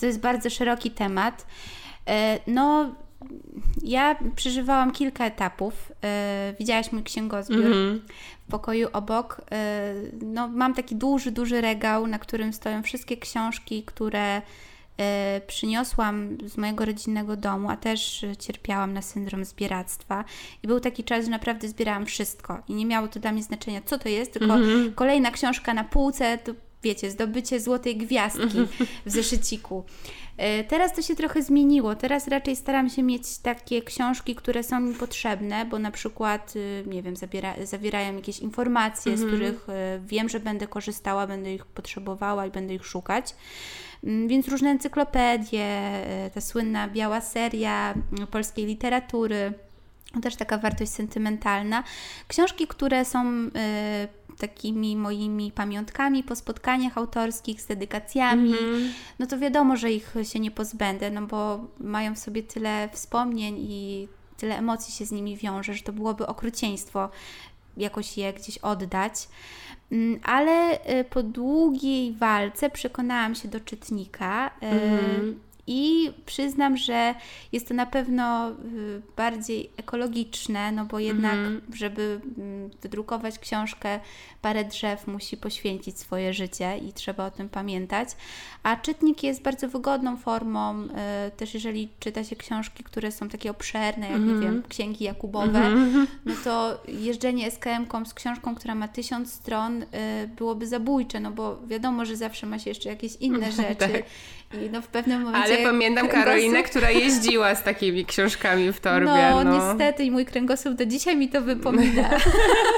[0.01, 1.47] To jest bardzo szeroki temat.
[1.47, 2.13] Y,
[2.47, 2.95] no,
[3.83, 5.93] ja przeżywałam kilka etapów.
[6.59, 7.99] Widziałaś mój księgozbiór -hmm.
[8.49, 9.41] w pokoju obok.
[10.23, 14.43] No, mam taki duży, duży regał, na którym stoją wszystkie książki, które E,
[15.47, 20.25] przyniosłam z mojego rodzinnego domu, a też cierpiałam na syndrom zbieractwa.
[20.63, 23.81] I był taki czas, że naprawdę zbierałam wszystko i nie miało to dla mnie znaczenia,
[23.85, 24.95] co to jest, tylko mm-hmm.
[24.95, 28.69] kolejna książka na półce, to wiecie, zdobycie złotej gwiazdki mhm.
[29.07, 29.85] w zeszyciku.
[30.41, 31.95] E, teraz to się trochę zmieniło.
[31.95, 36.85] Teraz raczej staram się mieć takie książki, które są mi potrzebne, bo na przykład, y,
[36.87, 39.39] nie wiem, zabiera, zawierają jakieś informacje, z mhm.
[39.39, 39.73] których y,
[40.07, 43.35] wiem, że będę korzystała, będę ich potrzebowała i będę ich szukać.
[44.05, 49.53] Mm, więc różne encyklopedie, e, ta słynna biała seria mm, polskiej literatury,
[50.23, 51.85] też taka wartość sentymentalna.
[52.29, 53.51] Książki, które są
[54.41, 58.89] takimi moimi pamiątkami po spotkaniach autorskich z dedykacjami, mm-hmm.
[59.19, 63.57] no to wiadomo, że ich się nie pozbędę, no bo mają w sobie tyle wspomnień
[63.59, 67.09] i tyle emocji się z nimi wiąże, że to byłoby okrucieństwo
[67.77, 69.29] jakoś je gdzieś oddać.
[69.93, 74.51] Mm, ale y, po długiej walce przekonałam się do czytnika.
[74.63, 75.35] Mm-hmm.
[75.73, 77.15] I przyznam, że
[77.53, 78.55] jest to na pewno y,
[79.17, 81.75] bardziej ekologiczne, no bo jednak, mm -hmm.
[81.75, 84.01] żeby mm, wydrukować książkę,
[84.43, 88.09] parę drzew musi poświęcić swoje życie i trzeba o tym pamiętać.
[88.63, 90.89] A czytnik jest bardzo wygodną formą, y,
[91.37, 95.59] też jeżeli czyta się książki, które są takie obszerne, jak mm nie wiem, księgi Jakubowe,
[95.67, 99.87] mm no to jeżdżenie SKM-ką z książką, która ma tysiąc stron, y,
[100.37, 103.75] byłoby zabójcze, no bo wiadomo, że zawsze ma się jeszcze jakieś inne rzeczy.
[103.75, 104.03] tak.
[104.53, 105.60] I no w pewnym momencie...
[105.65, 109.31] Pamiętam Karolinę, która jeździła z takimi książkami w torbie.
[109.31, 109.73] No, no.
[109.73, 112.11] niestety i mój kręgosłup do dzisiaj mi to wypomina.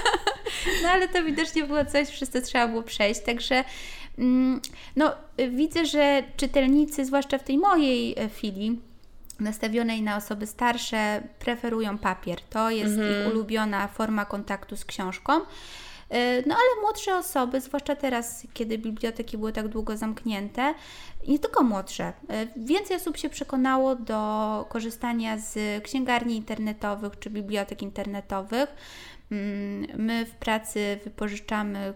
[0.82, 3.64] no ale to widocznie było coś, przez co trzeba było przejść, także
[4.18, 4.60] mm,
[4.96, 5.12] no
[5.48, 8.78] widzę, że czytelnicy, zwłaszcza w tej mojej e, filii,
[9.40, 12.40] nastawionej na osoby starsze, preferują papier.
[12.40, 13.20] To jest mhm.
[13.20, 15.40] ich ulubiona forma kontaktu z książką.
[16.12, 20.75] E, no ale młodsze osoby, zwłaszcza teraz, kiedy biblioteki były tak długo zamknięte,
[21.29, 27.83] nie tylko młodsze, e, więcej osób się przekonało do korzystania z księgarni internetowych czy bibliotek
[27.83, 28.75] internetowych.
[29.31, 31.94] Mm, my w pracy wypożyczamy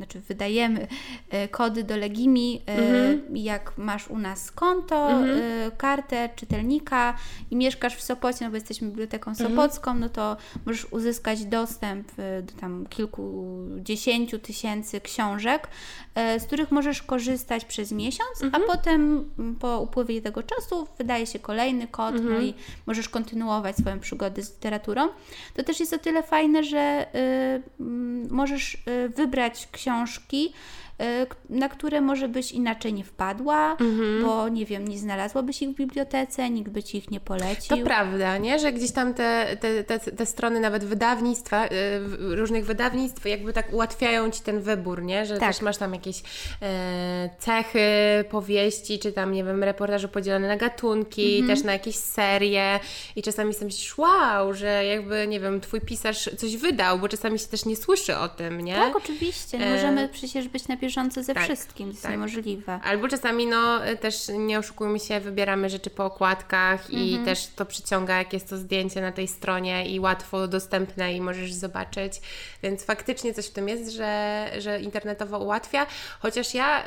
[0.00, 0.86] znaczy wydajemy
[1.30, 3.36] e, kody do Legimi, e, mhm.
[3.36, 5.40] jak masz u nas konto, mhm.
[5.42, 7.16] E, kartę czytelnika
[7.50, 9.50] i mieszkasz w Sopocie, no bo jesteśmy biblioteką mhm.
[9.50, 10.36] sopocką, no to
[10.66, 12.08] możesz uzyskać dostęp
[12.42, 15.68] do tam kilkudziesięciu tysięcy książek,
[16.38, 18.62] z których możesz korzystać przez miesiąc, a mhm.
[18.66, 22.42] potem po upływie tego czasu wydaje się kolejny kod, no mhm.
[22.42, 22.54] i
[22.86, 25.08] możesz kontynuować swoją przygodę z literaturą.
[25.54, 27.82] To też jest o tyle fajne, że y,
[28.30, 30.52] możesz y, wybrać książkę, książki,
[31.50, 34.22] na które może byś inaczej nie wpadła, mhm.
[34.22, 37.76] bo nie wiem, nie znalazłabyś ich w bibliotece, nikt by ci ich nie polecił.
[37.76, 38.58] To prawda, nie?
[38.58, 43.72] Że gdzieś tam te, te, te, te strony nawet wydawnictwa, yy, różnych wydawnictw jakby tak
[43.72, 45.26] ułatwiają ci ten wybór, nie?
[45.26, 45.52] Że tak.
[45.52, 46.68] też masz tam jakieś yy,
[47.38, 47.80] cechy,
[48.30, 51.56] powieści, czy tam, nie wiem, reportaże podzielone na gatunki, mhm.
[51.56, 52.80] też na jakieś serie
[53.16, 57.38] i czasami sobie myślisz, wow, że jakby, nie wiem, twój pisarz coś wydał, bo czasami
[57.38, 58.74] się też nie słyszy o tym, nie?
[58.74, 59.58] Tak, oczywiście.
[59.58, 62.12] Nie możemy przecież być na bieżąco ze tak, wszystkim, to jest tak.
[62.12, 62.80] niemożliwe.
[62.84, 67.02] Albo czasami, no też nie oszukujmy się, wybieramy rzeczy po okładkach mhm.
[67.02, 71.20] i też to przyciąga, jak jest to zdjęcie na tej stronie i łatwo dostępne i
[71.20, 72.20] możesz zobaczyć,
[72.62, 75.86] więc faktycznie coś w tym jest, że, że internetowo ułatwia,
[76.20, 76.84] chociaż ja,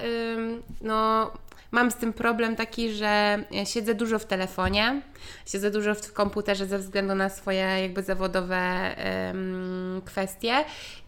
[0.82, 1.32] no
[1.74, 5.02] mam z tym problem taki, że siedzę dużo w telefonie,
[5.46, 8.96] siedzę dużo w komputerze ze względu na swoje jakby zawodowe
[9.28, 10.54] um, kwestie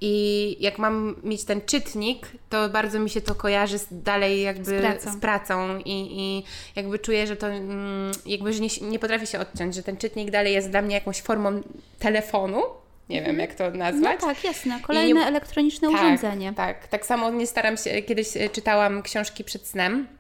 [0.01, 4.79] i jak mam mieć ten czytnik, to bardzo mi się to kojarzy z, dalej jakby
[4.79, 6.43] z pracą, z pracą i, i,
[6.75, 10.31] jakby czuję, że to um, jakby że nie, nie potrafię się odciąć, że ten czytnik
[10.31, 11.61] dalej jest dla mnie jakąś formą
[11.99, 12.61] telefonu,
[13.09, 14.17] nie wiem jak to nazwać.
[14.21, 14.79] No tak, jasne.
[14.81, 15.27] Kolejne nie...
[15.27, 16.53] elektroniczne tak, urządzenie.
[16.53, 20.14] Tak, tak samo nie staram się, kiedyś czytałam książki przed snem E,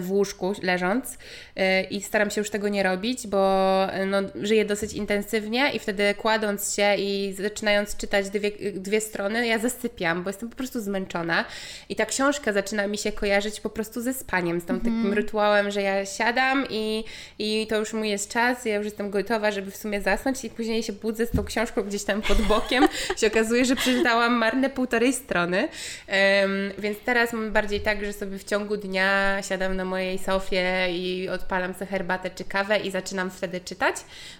[0.00, 1.18] w łóżku leżąc
[1.56, 5.78] e, i staram się już tego nie robić, bo e, no, żyję dosyć intensywnie i
[5.78, 10.80] wtedy kładąc się i zaczynając czytać dwie, dwie strony, ja zasypiam, bo jestem po prostu
[10.80, 11.44] zmęczona.
[11.88, 14.84] I ta książka zaczyna mi się kojarzyć po prostu ze spaniem, z tym mm.
[14.84, 17.04] takim rytuałem, że ja siadam i,
[17.38, 20.50] i to już mój jest czas, ja już jestem gotowa, żeby w sumie zasnąć i
[20.50, 22.88] później się budzę z tą książką gdzieś tam pod bokiem,
[23.20, 28.38] się okazuje, że przeczytałam marne półtorej strony, um, więc teraz mam bardziej tak, że sobie
[28.38, 32.90] w ciągu dnia siadam siadam na mojej sofie i odpalam sobie herbatę czy kawę i
[32.90, 33.96] zaczynam wtedy czytać,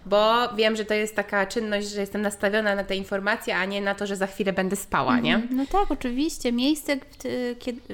[0.07, 3.81] bo wiem, że to jest taka czynność, że jestem nastawiona na te informacje, a nie
[3.81, 5.35] na to, że za chwilę będę spała, nie?
[5.35, 5.57] Mhm.
[5.57, 6.53] No tak, oczywiście.
[6.53, 6.97] Miejsce,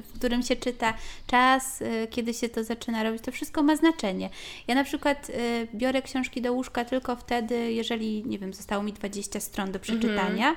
[0.05, 0.95] w którym się czyta,
[1.26, 4.31] czas, y, kiedy się to zaczyna robić, to wszystko ma znaczenie.
[4.68, 5.33] Ja na przykład y,
[5.74, 10.49] biorę książki do łóżka tylko wtedy, jeżeli, nie wiem, zostało mi 20 stron do przeczytania.
[10.49, 10.57] Mhm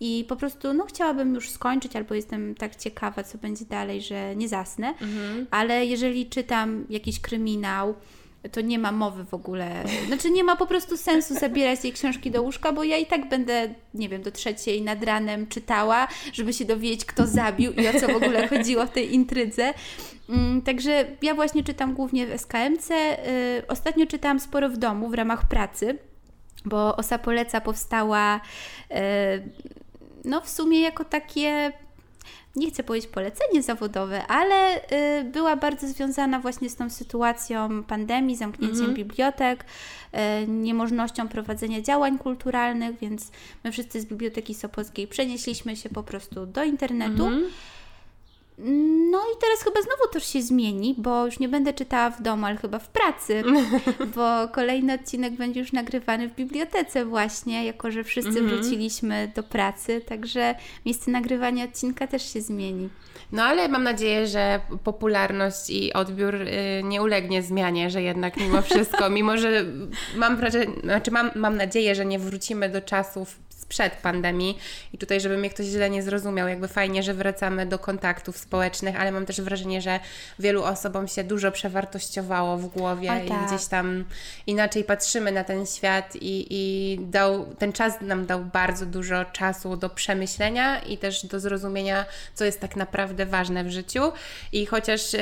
[0.00, 4.36] i po prostu no, chciałabym już skończyć, albo jestem tak ciekawa, co będzie dalej, że
[4.36, 4.88] nie zasnę.
[4.88, 5.46] Mhm.
[5.50, 7.94] Ale jeżeli czytam jakiś kryminał,
[8.52, 9.84] to nie ma mowy w ogóle.
[10.06, 13.28] Znaczy nie ma po prostu sensu zabierać tej książki do łóżka, bo ja i tak
[13.28, 18.00] będę, nie wiem, do trzeciej nad ranem czytała, żeby się dowiedzieć, kto zabił i o
[18.00, 19.74] co w ogóle chodziło w tej intrydze.
[20.28, 22.90] Mm, także ja właśnie czytam głównie w SKMC.
[22.90, 25.98] Y, ostatnio czytałam sporo w domu w ramach pracy,
[26.64, 28.40] bo Osa Poleca powstała
[28.90, 29.78] y,
[30.24, 31.72] no w sumie jako takie
[32.56, 34.76] nie chcę powiedzieć polecenie zawodowe, ale
[35.20, 38.94] y, była bardzo związana właśnie z tą sytuacją pandemii, zamknięciem mhm.
[38.94, 39.64] bibliotek,
[40.44, 43.30] y, niemożnością prowadzenia działań kulturalnych, więc
[43.64, 47.26] my wszyscy z Biblioteki Sopockiej przenieśliśmy się po prostu do internetu.
[47.26, 47.44] Mhm.
[49.10, 52.46] No i teraz chyba znowu to się zmieni, bo już nie będę czytała w domu,
[52.46, 53.42] ale chyba w pracy,
[54.16, 58.48] bo kolejny odcinek będzie już nagrywany w bibliotece właśnie, jako że wszyscy mhm.
[58.48, 60.54] wróciliśmy do pracy, także
[60.86, 62.88] miejsce nagrywania odcinka też się zmieni.
[63.32, 66.48] No ale mam nadzieję, że popularność i odbiór y,
[66.84, 69.64] nie ulegnie zmianie, że jednak mimo wszystko, mimo że
[70.16, 73.36] mam wrażenie, znaczy mam, mam nadzieję, że nie wrócimy do czasów
[73.68, 74.58] sprzed pandemii.
[74.92, 79.00] I tutaj, żeby mnie ktoś źle nie zrozumiał, jakby fajnie, że wracamy do kontaktów społecznych,
[79.00, 80.00] ale mam też wrażenie, że
[80.38, 83.46] wielu osobom się dużo przewartościowało w głowie o, i tak.
[83.46, 84.04] gdzieś tam
[84.46, 89.76] inaczej patrzymy na ten świat i, i dał, ten czas nam dał bardzo dużo czasu
[89.76, 92.04] do przemyślenia i też do zrozumienia,
[92.34, 94.12] co jest tak naprawdę ważne w życiu.
[94.52, 95.18] I chociaż y,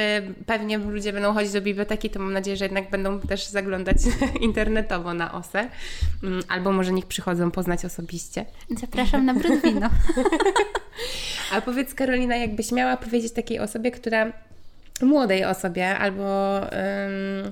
[0.46, 3.96] pewnie ludzie będą chodzić do biblioteki, to mam nadzieję, że jednak będą też zaglądać
[4.40, 5.68] internetowo na OSE,
[6.22, 8.35] mm, albo może niech przychodzą poznać osobiście
[8.80, 9.90] Zapraszam na Brudwino.
[11.52, 14.32] A powiedz Karolina, jakbyś miała powiedzieć takiej osobie, która,
[15.02, 17.50] młodej osobie albo um,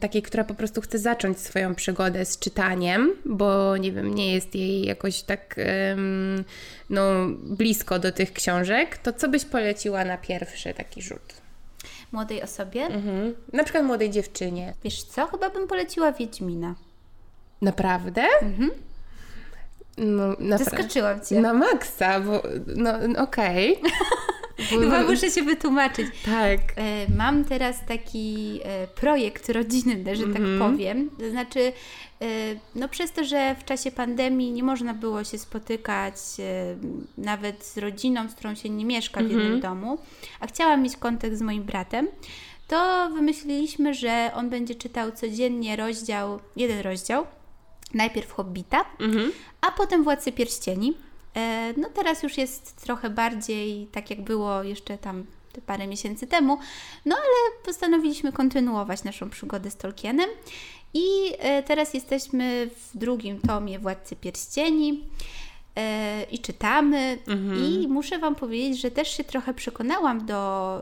[0.00, 4.54] takiej, która po prostu chce zacząć swoją przygodę z czytaniem, bo nie wiem, nie jest
[4.54, 5.56] jej jakoś tak
[6.90, 7.02] no,
[7.42, 11.34] blisko do tych książek, to co byś poleciła na pierwszy taki rzut?
[12.12, 12.82] Młodej osobie?
[12.82, 13.34] Mhm.
[13.52, 14.74] Na przykład młodej dziewczynie.
[14.84, 16.74] Wiesz co, chyba bym poleciła Wiedźmina.
[17.62, 18.22] Naprawdę?
[18.42, 18.70] Mhm.
[19.98, 21.40] No, Zaskoczyłam Cię.
[21.40, 22.42] Na maksa, bo
[22.76, 23.76] no, no okej.
[24.54, 24.80] Okay.
[24.80, 26.06] Chyba muszę się wytłumaczyć.
[26.24, 26.60] Tak.
[26.76, 30.58] E, mam teraz taki e, projekt rodzinny, że tak mm -hmm.
[30.58, 31.10] powiem.
[31.18, 31.72] To znaczy,
[32.22, 32.26] e,
[32.74, 36.14] no przez to, że w czasie pandemii nie można było się spotykać
[37.18, 39.40] nawet z rodziną, z którą się nie mieszka w mm -hmm.
[39.40, 39.98] jednym domu,
[40.40, 42.08] a chciałam mieć kontakt z moim bratem,
[42.68, 47.26] to wymyśliliśmy, że on będzie czytał codziennie rozdział, jeden rozdział
[47.94, 49.32] najpierw Hobbita, mhm.
[49.60, 50.94] a potem Władcy Pierścieni.
[51.36, 55.24] E, no teraz już jest trochę bardziej tak, jak było jeszcze tam
[55.66, 56.58] parę miesięcy temu,
[57.04, 60.30] no ale postanowiliśmy kontynuować naszą przygodę z Tolkienem
[60.94, 61.06] i
[61.38, 65.04] e, teraz jesteśmy w drugim tomie Władcy Pierścieni.
[65.76, 67.18] E, i czytamy.
[67.28, 67.64] Mhm.
[67.64, 70.78] I muszę Wam powiedzieć, że też się trochę przekonałam do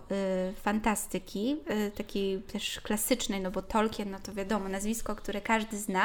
[0.50, 5.78] y, fantastyki, y, takiej też klasycznej, no bo Tolkien, no to wiadomo, nazwisko, które każdy
[5.78, 6.00] zna,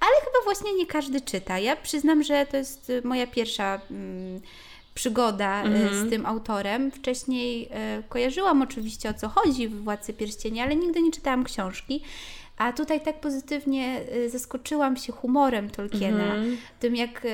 [0.00, 1.58] ale chyba właśnie nie każdy czyta.
[1.58, 3.80] Ja przyznam, że to jest moja pierwsza.
[3.90, 4.40] Mm,
[4.94, 6.06] przygoda mhm.
[6.06, 6.90] z tym autorem.
[6.90, 7.68] Wcześniej
[7.98, 12.02] y, kojarzyłam oczywiście o co chodzi w Władcy Pierścieni, ale nigdy nie czytałam książki.
[12.56, 16.56] A tutaj tak pozytywnie zaskoczyłam się humorem Tolkiena, mhm.
[16.80, 17.26] tym jak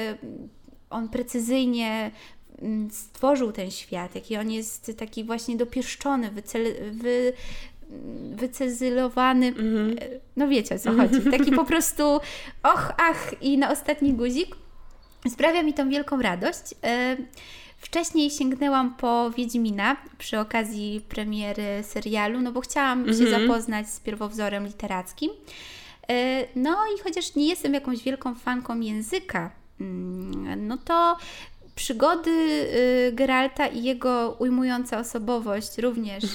[0.91, 2.11] on precyzyjnie
[2.63, 7.33] mm, stworzył ten świat, jaki on jest taki właśnie dopieszczony, wycel, wy,
[8.35, 9.97] wycezylowany, mm -hmm.
[10.37, 12.03] no wiecie o co chodzi, taki po prostu
[12.63, 14.57] och, ach i na ostatni guzik.
[15.29, 16.75] Sprawia mi tą wielką radość.
[16.85, 17.17] E,
[17.79, 23.19] wcześniej sięgnęłam po Wiedźmina przy okazji premiery serialu, no bo chciałam mm -hmm.
[23.19, 23.43] się mhm.
[23.43, 25.31] zapoznać z pierwowzorem literackim.
[26.11, 29.60] E, no i chociaż nie jestem jakąś wielką fanką języka
[30.57, 31.17] no to
[31.81, 36.29] Przygody y, Geralta i jego ujmująca osobowość również y,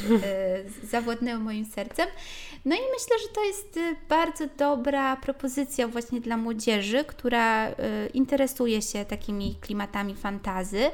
[0.91, 2.07] zawładnęły moim sercem.
[2.65, 7.71] No i myślę, że to jest y, bardzo dobra propozycja właśnie dla młodzieży, która
[8.13, 10.91] interesuje się takimi klimatami fantazy.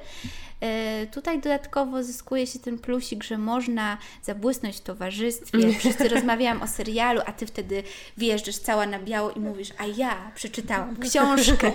[0.61, 5.73] E, tutaj dodatkowo zyskuje się ten plusik, że można zabłysnąć w towarzystwie.
[5.73, 7.83] Wszyscy rozmawiałam o serialu, a ty wtedy
[8.17, 11.71] wyjeżdżasz cała na biało i mówisz, a ja przeczytałam książkę.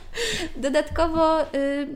[0.56, 1.46] Dodatkowo y,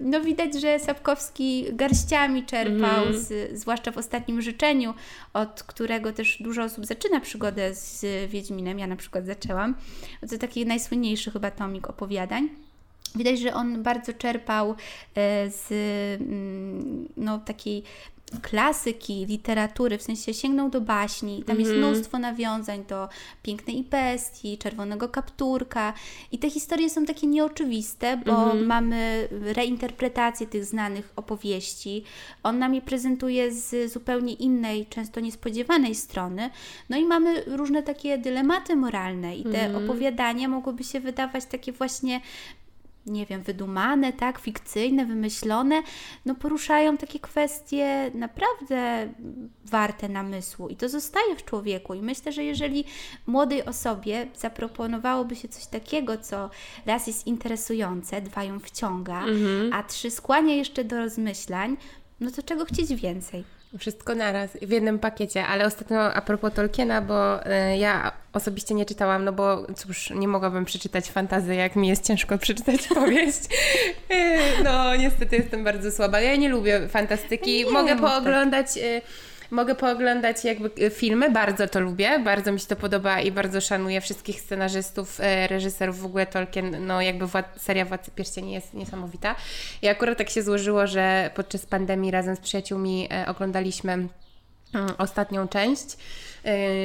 [0.01, 3.21] no widać, że Sapkowski garściami czerpał, mm.
[3.21, 4.95] z, zwłaszcza w ostatnim życzeniu,
[5.33, 8.79] od którego też dużo osób zaczyna przygodę z Wiedźminem.
[8.79, 9.75] Ja na przykład zaczęłam.
[10.31, 12.64] To taki najsłynniejszy chyba tomik opowiadań.
[13.15, 14.75] Widać, że on bardzo czerpał e,
[15.51, 15.71] z
[16.21, 17.83] mm, no, takiej
[18.43, 21.43] klasyki, literatury, w sensie sięgnął do baśni.
[21.43, 21.93] Tam jest mhm.
[21.93, 23.09] mnóstwo nawiązań do
[23.43, 25.93] Pięknej i Bestii, Czerwonego Kapturka
[26.33, 28.67] i te historie są takie nieoczywiste, bo mhm.
[28.67, 32.05] mamy reinterpretację tych znanych opowieści.
[32.43, 36.51] On nam je prezentuje z zupełnie innej, często niespodziewanej strony.
[36.89, 39.85] No i mamy różne takie dylematy moralne i te mhm.
[39.85, 42.21] opowiadania mogłyby się wydawać takie właśnie
[43.07, 45.83] nie wiem, wydumane, tak, fikcyjne, wymyślone,
[46.25, 49.09] no poruszają takie kwestie naprawdę
[49.65, 51.95] warte namysłu i to zostaje w człowieku.
[51.95, 52.85] I myślę, że jeżeli
[53.27, 56.51] młodej osobie zaproponowałoby się coś takiego, co
[56.87, 59.73] raz jest interesujące, dwa ją wciąga, mhm.
[59.73, 61.77] a trzy skłania jeszcze do rozmyślań,
[62.21, 63.45] no to czego chcieć więcej?
[63.79, 68.87] Wszystko naraz, w jednym pakiecie, ale ostatnio a propos Tolkiena, bo y, ja osobiście nie
[68.87, 73.41] czytałam, no bo cóż, nie mogłabym przeczytać fantazy, jak mi jest ciężko przeczytać powieść.
[74.11, 76.21] Y, no niestety jestem bardzo słaba.
[76.21, 78.77] Ja nie lubię fantastyki, nie, mogę pooglądać...
[78.77, 79.03] Y,
[79.55, 83.61] mogę pooglądać jakby e, filmy, bardzo to lubię, bardzo mi się to podoba i bardzo
[83.61, 88.75] szanuję wszystkich scenarzystów, e, reżyserów, w ogóle Tolkien, no jakby wład seria Władcy Pierścieni jest
[88.75, 89.35] niesamowita.
[89.83, 94.09] I akurat tak się złożyło, że podczas pandemii razem z przyjaciółmi e, oglądaliśmy mm,
[94.99, 95.97] ostatnią część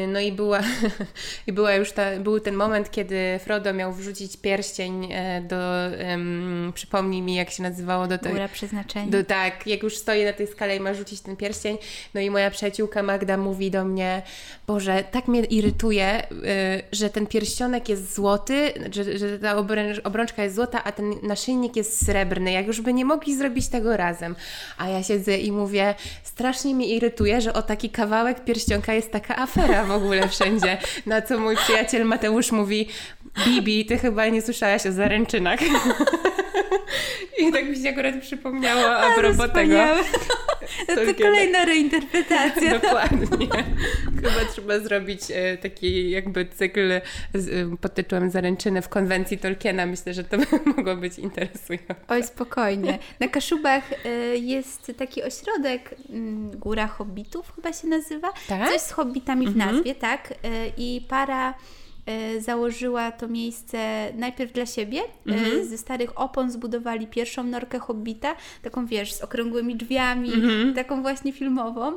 [0.08, 0.60] no i była,
[1.48, 5.58] i była już ta, był ten moment, kiedy Frodo miał wrzucić pierścień e, do,
[6.10, 8.32] um, przypomnij mi jak się nazywało, do tej...
[8.32, 9.12] Góra przeznaczenia.
[9.12, 11.78] Do, tak, jak już stoi na tej skale i ma rzucić ten pierścień,
[12.14, 14.22] no i moja przyjaciółka Magda mówi do mnie,
[14.68, 16.36] Boże, tak mnie irytuje, y,
[16.92, 19.56] że ten pierścionek jest złoty, że, że ta
[20.04, 23.98] obrączka jest złota, a ten naszyjnik jest srebrny, jak już by nie mogli zrobić tego
[23.98, 24.36] razem.
[24.78, 29.36] A ja siedzę i mówię, strasznie mnie irytuje, że o taki kawałek pierścionka jest taka
[29.50, 30.78] afera w ogóle wszędzie.
[31.06, 32.88] Na co mój przyjaciel Mateusz mówi,
[33.46, 35.60] Bibi, ty chyba nie słyszałaś o zaręczynach.
[37.40, 39.76] I tak mi się akurat przypomniało a propos tego.
[40.88, 42.80] To, to kolejna reinterpretacja.
[42.80, 43.48] Dokładnie.
[44.22, 47.02] Chyba trzeba zrobić e, taki jakby cykl e,
[47.82, 49.86] pod tytułem Zaręczyny w konwencji Tolkiena.
[49.86, 50.46] Myślę, że to by
[50.78, 51.96] mogło być interesujące.
[52.08, 53.00] Oj, spokojnie.
[53.20, 58.34] Na Kaszubach e, jest taki ośrodek mm, Góra Hobbitów chyba się nazywa.
[58.48, 58.70] Tak?
[58.70, 59.76] Coś z hobbitami w mhm.
[59.76, 60.34] nazwie, tak?
[60.78, 61.54] I para
[62.40, 65.00] założyła to miejsce najpierw dla siebie.
[65.00, 65.68] E, mhm.
[65.68, 70.74] Ze starych opon zbudowali pierwszą norkę Hobbita, taką wiesz, z okrągłymi drzwiami, mhm.
[70.74, 71.94] taką właśnie filmową.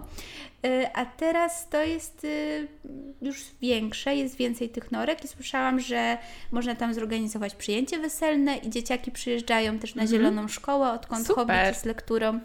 [0.64, 2.26] E, a teraz to jest
[3.22, 6.18] już większe, jest więcej tych norek i słyszałam, że
[6.52, 10.20] można tam zorganizować przyjęcie weselne i dzieciaki przyjeżdżają też na mhm.
[10.20, 11.46] Zieloną Szkołę, odkąd Super.
[11.46, 12.40] Hobbit z lekturą.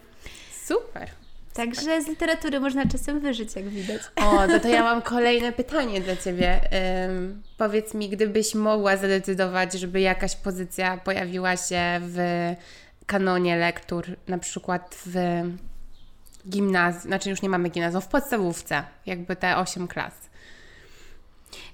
[0.65, 1.26] Super.
[1.57, 4.01] Także z literatury można czasem wyżyć, jak widać.
[4.15, 6.61] O, no to ja mam kolejne pytanie dla Ciebie.
[7.07, 12.17] Um, powiedz mi, gdybyś mogła zadecydować, żeby jakaś pozycja pojawiła się w
[13.05, 15.15] kanonie lektur, na przykład w
[16.49, 20.13] gimnazjum, znaczy już nie mamy gimnazjum, w podstawówce, jakby te 8 klas.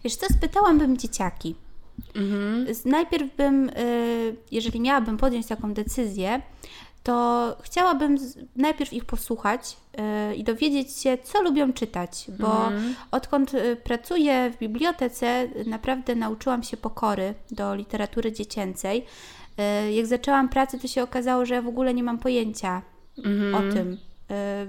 [0.04, 1.56] Wiesz co, spytałabym dzieciaki.
[2.16, 2.66] Mhm.
[2.86, 6.42] Najpierw bym, y, jeżeli miałabym podjąć taką decyzję,
[7.04, 8.18] to chciałabym
[8.56, 9.78] najpierw ich posłuchać
[10.30, 12.96] yy, i dowiedzieć się, co lubią czytać, bo mm.
[13.12, 19.06] odkąd y, pracuję w bibliotece, naprawdę nauczyłam się pokory do literatury dziecięcej.
[19.58, 22.82] Yy, jak zaczęłam pracę, to się okazało, że ja w ogóle nie mam pojęcia
[23.26, 23.56] mm.
[23.56, 23.98] o tym,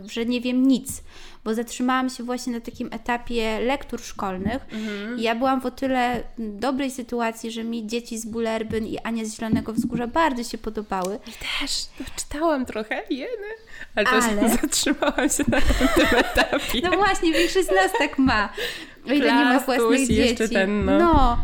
[0.07, 1.03] że nie wiem nic
[1.45, 4.67] bo zatrzymałam się właśnie na takim etapie lektur szkolnych.
[4.73, 5.19] Mhm.
[5.19, 9.25] I ja byłam w o tyle dobrej sytuacji, że mi dzieci z Bulerbyn i Ania
[9.25, 11.19] z Zielonego Wzgórza bardzo się podobały.
[11.27, 11.87] I też
[12.17, 13.49] czytałam trochę, jeny.
[13.95, 14.49] Ale, Ale...
[14.63, 16.81] zatrzymałam się na tym etapie.
[16.83, 18.49] No właśnie, większość z nas tak ma.
[19.07, 20.49] O ile nie ma własnych dzieci.
[20.49, 20.99] Ten, no.
[20.99, 21.39] no.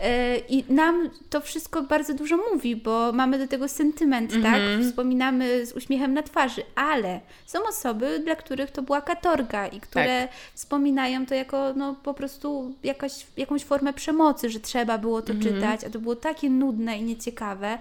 [0.00, 4.52] E, I nam to wszystko bardzo dużo mówi, bo mamy do tego sentyment, mm -hmm.
[4.52, 4.60] tak?
[4.60, 4.84] Mhm.
[4.84, 10.28] Wspominamy z uśmiechem na twarzy, ale są osoby, dla których to była katorga i które
[10.28, 10.36] tak.
[10.54, 15.42] wspominają to jako no, po prostu jakaś, jakąś formę przemocy, że trzeba było to mm
[15.42, 15.54] -hmm.
[15.54, 17.78] czytać, a to było takie nudne i nieciekawe.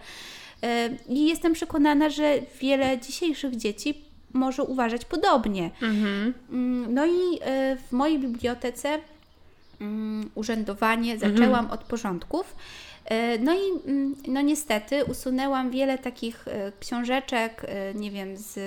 [1.09, 4.01] I jestem przekonana, że wiele dzisiejszych dzieci
[4.33, 5.71] może uważać podobnie.
[5.81, 6.33] Mhm.
[6.51, 7.39] Mm, no i
[7.87, 8.99] w mojej bibliotece
[9.81, 11.37] mm, urzędowanie mhm.
[11.37, 12.55] zaczęłam od porządków.
[13.05, 18.59] E, no i mm, no niestety usunęłam wiele takich e, książeczek, e, nie wiem, z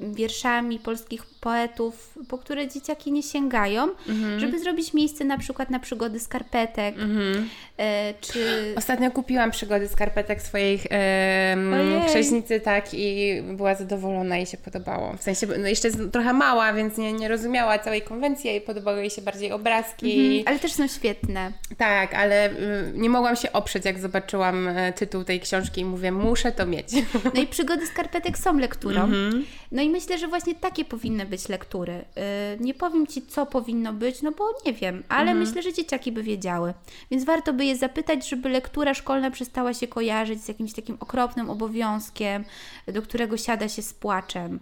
[0.00, 4.40] wierszami polskich poetów, po które dzieciaki nie sięgają, mhm.
[4.40, 6.94] żeby zrobić miejsce na przykład na przygody skarpetek.
[6.98, 7.48] Mhm.
[7.78, 8.74] E, czy...
[8.76, 15.16] Ostatnio kupiłam przygody skarpetek swojej e, tak, i była zadowolona i się podobało.
[15.16, 19.00] W sensie, no jeszcze jest trochę mała, więc nie, nie rozumiała całej konwencji i podobały
[19.00, 20.20] jej się bardziej obrazki.
[20.20, 20.42] Mhm.
[20.46, 21.52] Ale też są świetne.
[21.78, 26.12] Tak, ale y, nie mogłam się oprzeć, jak zobaczyłam e, tytuł tej książki i mówię,
[26.12, 26.88] muszę to mieć.
[27.34, 29.02] No i przygody skarpetek są lekturą.
[29.02, 29.44] Mhm.
[29.72, 31.92] No i myślę, że właśnie takie powinny być lektury.
[31.92, 35.38] Y, nie powiem Ci, co powinno być, no bo nie wiem, ale mhm.
[35.38, 36.74] myślę, że dzieciaki by wiedziały.
[37.10, 41.50] Więc warto by je zapytać, żeby lektura szkolna przestała się kojarzyć z jakimś takim okropnym
[41.50, 42.44] obowiązkiem,
[42.86, 44.60] do którego siada się z płaczem.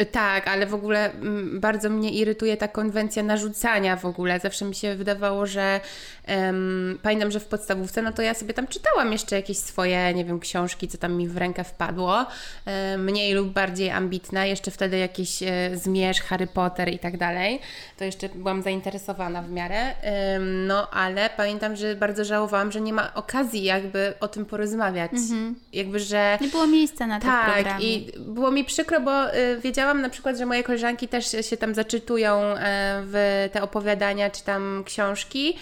[0.00, 4.40] Y, tak, ale w ogóle mm, bardzo mnie irytuje ta konwencja narzucania w ogóle.
[4.40, 5.80] Zawsze mi się wydawało, że
[6.28, 10.24] um, pamiętam, że w podstawówce, no to ja sobie tam czytałam jeszcze jakieś swoje, nie
[10.24, 12.26] wiem, książki, co tam mi w rękę wpadło.
[12.66, 14.48] Um, mniej lub bardziej ambitne.
[14.48, 15.38] Jeszcze wtedy jakieś
[15.74, 17.60] Zmierzch, Harry Potter i tak dalej.
[17.96, 19.94] To jeszcze byłam zainteresowana w miarę.
[20.34, 25.12] Um, no, ale pamiętam, że bardzo żałowałam, że nie ma okazji jakby o tym porozmawiać.
[25.12, 25.54] Mhm.
[25.72, 26.38] Jakby, że...
[26.40, 30.10] Nie było miejsca na to Tak, i było mi przykro, bo y, wiedziałam, widziałam na
[30.10, 32.56] przykład, że moje koleżanki też się tam zaczytują e,
[33.04, 35.56] w te opowiadania czy tam książki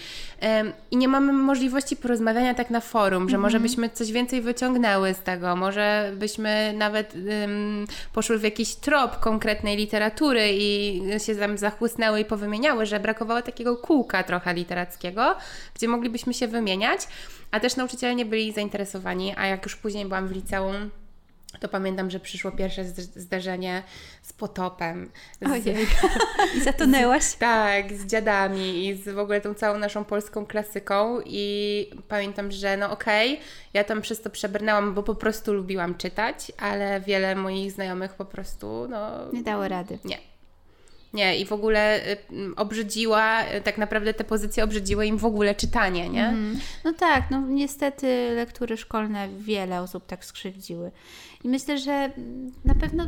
[0.91, 3.43] i nie mamy możliwości porozmawiania tak na forum, że mm -hmm.
[3.43, 9.19] może byśmy coś więcej wyciągnęły z tego, może byśmy nawet um, poszły w jakiś trop
[9.19, 15.35] konkretnej literatury i się tam zachłysnęły i powymieniały, że brakowało takiego kółka trochę literackiego,
[15.75, 17.01] gdzie moglibyśmy się wymieniać,
[17.51, 20.89] a też nauczyciele nie byli zainteresowani, a jak już później byłam w liceum,
[21.59, 22.85] to pamiętam, że przyszło pierwsze
[23.15, 23.83] zdarzenie
[24.21, 25.11] z potopem.
[25.41, 25.87] Z, Ojej.
[26.57, 27.23] I zatonęłaś?
[27.23, 32.51] Z, tak, z dziadami i z w ogóle tą całą naszą polską klasyką i pamiętam,
[32.51, 37.01] że no okej, okay, ja tam przez to przebrnęłam, bo po prostu lubiłam czytać, ale
[37.01, 39.31] wiele moich znajomych po prostu no...
[39.33, 39.99] Nie dało rady.
[40.05, 40.17] Nie.
[41.13, 42.17] Nie, i w ogóle y,
[42.55, 46.27] obrzydziła, y, tak naprawdę te pozycje obrzydziły im w ogóle czytanie, nie?
[46.27, 46.59] Mm.
[46.83, 50.91] No tak, no niestety lektury szkolne wiele osób tak skrzywdziły.
[51.47, 52.11] I myślę, że
[52.65, 53.07] na pewno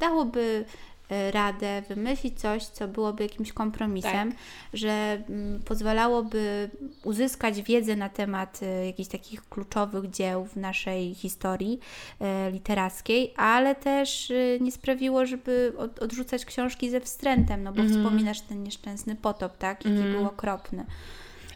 [0.00, 0.64] dałoby
[1.10, 4.40] e, radę wymyślić coś, co byłoby jakimś kompromisem, tak.
[4.72, 6.70] że mm, pozwalałoby
[7.04, 11.80] uzyskać wiedzę na temat e, jakichś takich kluczowych dzieł w naszej historii
[12.20, 17.92] e, literackiej, ale też nie sprawiło, żeby odrzucać książki ze wstrętem, no bo mm.
[17.92, 20.12] wspominasz ten nieszczęsny potop, tak, jaki mm.
[20.12, 20.84] był okropny.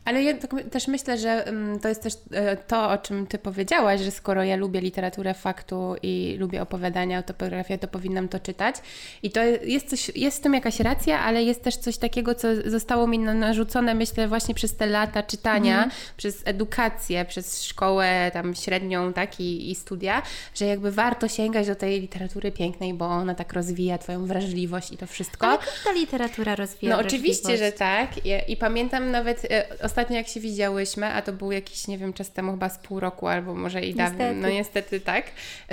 [0.05, 3.39] Ale ja tak też myślę, że mm, to jest też e, to, o czym Ty
[3.39, 8.77] powiedziałaś, że skoro ja lubię literaturę faktu i lubię opowiadania, autobiografię, to powinnam to czytać.
[9.23, 12.49] I to jest coś, jest w tym jakaś racja, ale jest też coś takiego, co
[12.67, 15.91] zostało mi narzucone, myślę, właśnie przez te lata czytania, mm.
[16.17, 20.23] przez edukację, przez szkołę tam średnią, tak, i, i studia,
[20.55, 24.97] że jakby warto sięgać do tej literatury pięknej, bo ona tak rozwija Twoją wrażliwość i
[24.97, 25.47] to wszystko.
[25.47, 28.27] Ale ta literatura rozwija No oczywiście, że tak.
[28.27, 32.13] I, i pamiętam nawet e, ostatnio jak się widziałyśmy, a to był jakiś, nie wiem,
[32.13, 35.25] czas temu chyba z pół roku albo może i dawniej, no niestety tak,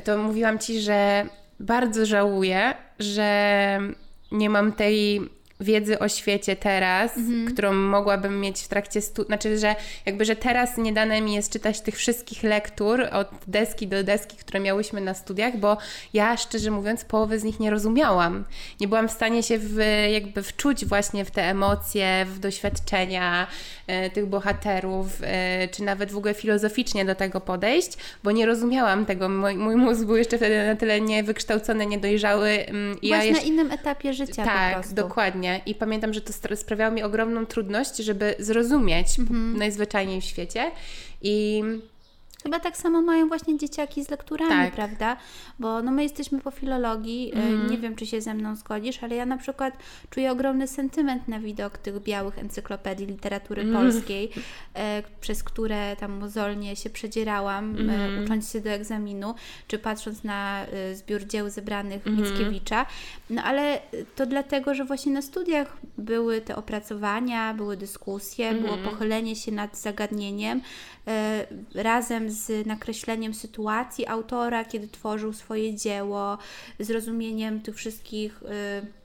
[0.03, 1.25] to mówiłam Ci, że
[1.59, 3.79] bardzo żałuję, że
[4.31, 5.21] nie mam tej
[5.61, 7.53] wiedzy o świecie teraz, mhm.
[7.53, 11.53] którą mogłabym mieć w trakcie studiów, znaczy, że jakby, że teraz nie dane mi jest
[11.53, 15.77] czytać tych wszystkich lektur od deski do deski, które miałyśmy na studiach, bo
[16.13, 18.43] ja szczerze mówiąc połowy z nich nie rozumiałam.
[18.79, 19.77] Nie byłam w stanie się w,
[20.11, 23.47] jakby wczuć właśnie w te emocje, w doświadczenia
[23.87, 29.05] e, tych bohaterów, e, czy nawet w ogóle filozoficznie do tego podejść, bo nie rozumiałam
[29.05, 29.29] tego.
[29.29, 32.65] Mój, mój mózg był jeszcze wtedy na tyle niewykształcony, niedojrzały.
[32.67, 33.41] Właśnie ja jeszcze...
[33.41, 35.50] na innym etapie życia Tak, dokładnie.
[35.65, 39.57] I pamiętam, że to sprawiało mi ogromną trudność, żeby zrozumieć mhm.
[39.57, 40.71] najzwyczajniej w świecie.
[41.21, 41.63] I
[42.43, 44.73] Chyba tak samo mają właśnie dzieciaki z lekturami, tak.
[44.73, 45.17] prawda?
[45.59, 47.71] Bo no my jesteśmy po filologii, mm.
[47.71, 49.73] nie wiem czy się ze mną zgodzisz, ale ja na przykład
[50.09, 53.75] czuję ogromny sentyment na widok tych białych encyklopedii literatury mm.
[53.75, 54.31] polskiej,
[54.73, 57.89] e, przez które tam mozolnie się przedzierałam, mm.
[57.89, 58.23] mhm.
[58.23, 59.35] ucząc się do egzaminu,
[59.67, 62.21] czy patrząc na zbiór dzieł zebranych mm.
[62.21, 62.85] Mickiewicza.
[63.29, 63.81] No ale
[64.15, 68.89] to dlatego, że właśnie na studiach były te opracowania, były dyskusje, było mhm.
[68.89, 70.61] pochylenie się nad zagadnieniem,
[71.75, 76.37] razem z nakreśleniem sytuacji autora, kiedy tworzył swoje dzieło,
[76.79, 79.01] zrozumieniem tych wszystkich e,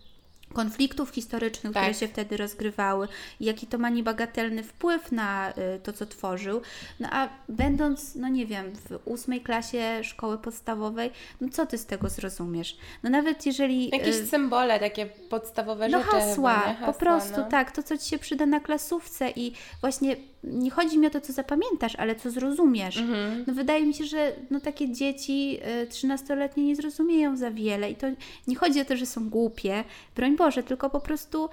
[0.53, 1.83] konfliktów historycznych, Tak.
[1.83, 3.09] które się wtedy rozgrywały,
[3.41, 6.61] jaki to ma niebagatelny wpływ na y, to, co tworzył.
[7.01, 11.11] No a będąc, no nie wiem, w ósmej klasie szkoły podstawowej,
[11.41, 12.77] no co ty z tego zrozumiesz?
[13.03, 13.91] No nawet jeżeli...
[13.93, 16.11] Jakieś y, symbole, takie podstawowe no rzeczy.
[16.11, 16.75] hasła, chyba, nie?
[16.75, 17.49] po Hasła, prostu no.
[17.51, 21.21] tak, to co Ci się przyda na klasówce i właśnie nie chodzi mi o to,
[21.21, 22.97] co zapamiętasz, ale co zrozumiesz.
[22.97, 23.45] Mhm.
[23.47, 27.95] No wydaje mi się, że no takie dzieci y, 13-letnie nie zrozumieją za wiele i
[27.95, 28.07] to
[28.47, 29.85] nie chodzi o to, że są głupie,
[30.17, 31.49] broń Boże, tylko po prostu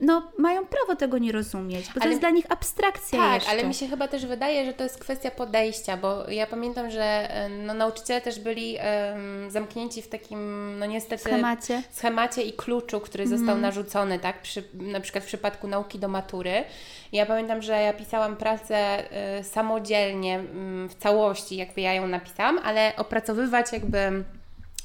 [0.00, 3.50] no mają prawo tego nie rozumieć, bo to Ale- jest dla nich abstrakcja Tak, jeszcze.
[3.50, 7.28] ale mi się chyba też wydaje, że to jest kwestia podejścia, bo ja pamiętam, że
[7.66, 11.82] no, nauczyciele też byli em, zamknięci w takim, no niestety, schemacie.
[11.90, 14.42] schemacie i kluczu, który został narzucony, tak?
[14.42, 16.64] Przy, na przykład w przypadku nauki do matury.
[17.12, 18.76] Ja pamiętam, że ja pisałam pracę
[19.12, 24.24] e, samodzielnie mm, w całości, jakby ja ją napisałam, ale opracowywać jakby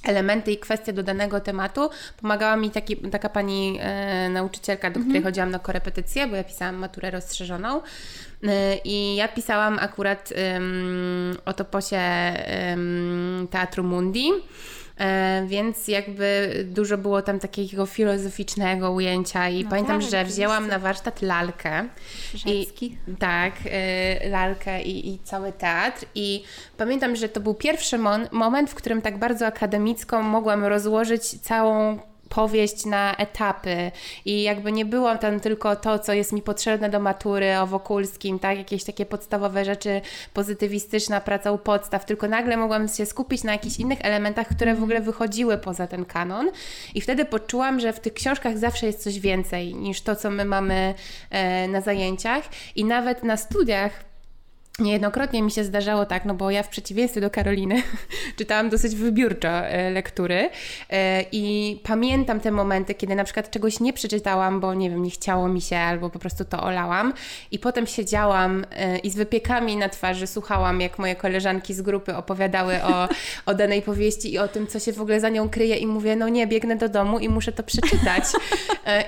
[0.06, 1.90] elementy i kwestie do danego tematu
[2.22, 6.76] pomagała mi taki, taka pani e, nauczycielka, do której chodziłam na korepetycje, bo ja pisałam
[6.76, 7.82] maturę rozszerzoną.
[8.44, 12.34] E, I ja pisałam akurat ym, o toposie
[13.50, 14.30] Teatru Mundi.
[15.00, 20.68] E, więc jakby dużo było tam takiego filozoficznego ujęcia i No pamiętam, tak, że wzięłam
[20.68, 21.88] na warsztat lalkę.
[22.34, 22.86] Rzecki.
[23.08, 23.54] I, tak,
[24.26, 26.06] y, lalkę i, i cały teatr.
[26.16, 26.44] I
[26.78, 32.00] pamiętam, że to był pierwszy mon- moment, w którym tak bardzo akademicko mogłam rozłożyć całą
[32.30, 33.92] powieść na etapy.
[34.26, 38.40] I jakby nie było tam tylko to, co jest mi potrzebne do matury o Wokulskim,
[38.40, 40.02] tak, jakieś takie podstawowe rzeczy,
[40.34, 44.84] pozytywistyczna praca u podstaw, tylko nagle mogłam się skupić na jakichś innych elementach, które w
[44.84, 46.52] ogóle wychodziły poza ten kanon.
[46.96, 50.46] I wtedy poczułam, że w tych książkach zawsze jest coś więcej niż to, co my
[50.46, 50.94] mamy
[51.30, 52.44] e, na zajęciach.
[52.76, 54.15] I nawet na studiach
[54.80, 57.84] Niejednokrotnie mi się zdarzało tak, no bo ja w przeciwieństwie do Karoliny
[58.38, 60.50] czytałam dosyć wybiórczo e, lektury
[60.90, 65.10] e, i pamiętam te momenty, kiedy na przykład czegoś nie przeczytałam, bo nie wiem, nie
[65.10, 67.14] chciało mi się albo po prostu to olałam
[67.52, 72.16] i potem siedziałam e, i z wypiekami na twarzy słuchałam, jak moje koleżanki z grupy
[72.16, 73.08] opowiadały o,
[73.46, 76.16] o danej powieści i o tym, co się w ogóle za nią kryje i mówię,
[76.16, 78.24] no nie, biegnę do domu i muszę to przeczytać.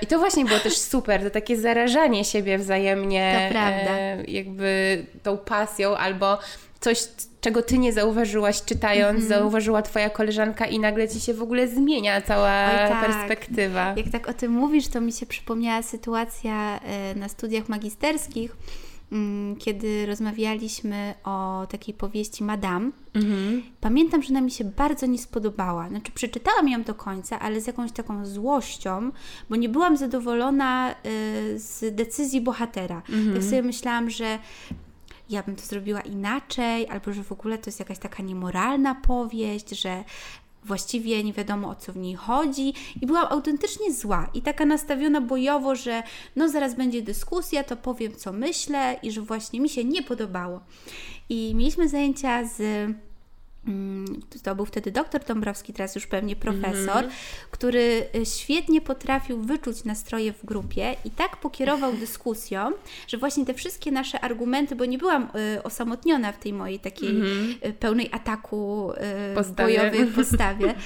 [0.02, 3.92] I to właśnie było też super, to takie zarażanie siebie wzajemnie To prawda.
[4.28, 5.57] jakby tą pasją
[5.98, 6.38] albo
[6.80, 7.08] coś,
[7.40, 9.28] czego ty nie zauważyłaś czytając, Mhm.
[9.40, 13.06] zauważyła twoja koleżanka i nagle ci się w ogóle zmienia cała tak.
[13.06, 13.94] perspektywa.
[13.96, 18.56] Jak tak o tym mówisz, to mi się przypomniała sytuacja e, na studiach magisterskich,
[19.12, 22.90] mm, kiedy rozmawialiśmy o takiej powieści Madame.
[23.14, 23.62] Mhm.
[23.80, 25.88] Pamiętam, że ona mi się bardzo nie spodobała.
[25.88, 29.10] Znaczy, przeczytałam ją do końca, ale z jakąś taką złością,
[29.50, 30.94] bo nie byłam zadowolona y,
[31.58, 33.02] z decyzji bohatera.
[33.34, 34.38] Tak sobie myślałam, że
[35.30, 39.70] ja bym to zrobiła inaczej, albo że w ogóle to jest jakaś taka niemoralna powieść,
[39.70, 40.04] że
[40.64, 45.20] właściwie nie wiadomo o co w niej chodzi i byłam autentycznie zła i taka nastawiona
[45.20, 46.02] bojowo, że
[46.36, 50.60] no zaraz będzie dyskusja, to powiem co myślę i że właśnie mi się nie podobało.
[51.28, 52.60] I mieliśmy zajęcia z
[54.42, 57.04] to był wtedy doktor Dąbrowski, teraz już pewnie profesor,
[57.50, 62.72] który y, świetnie potrafił wyczuć nastroje w grupie i tak pokierował dyskusją,
[63.08, 67.10] że właśnie te wszystkie nasze argumenty, bo nie byłam y, osamotniona w tej mojej takiej
[67.64, 68.92] y, pełnej ataku
[69.32, 69.78] y, Postawie.
[69.78, 70.74] bojowej postawie.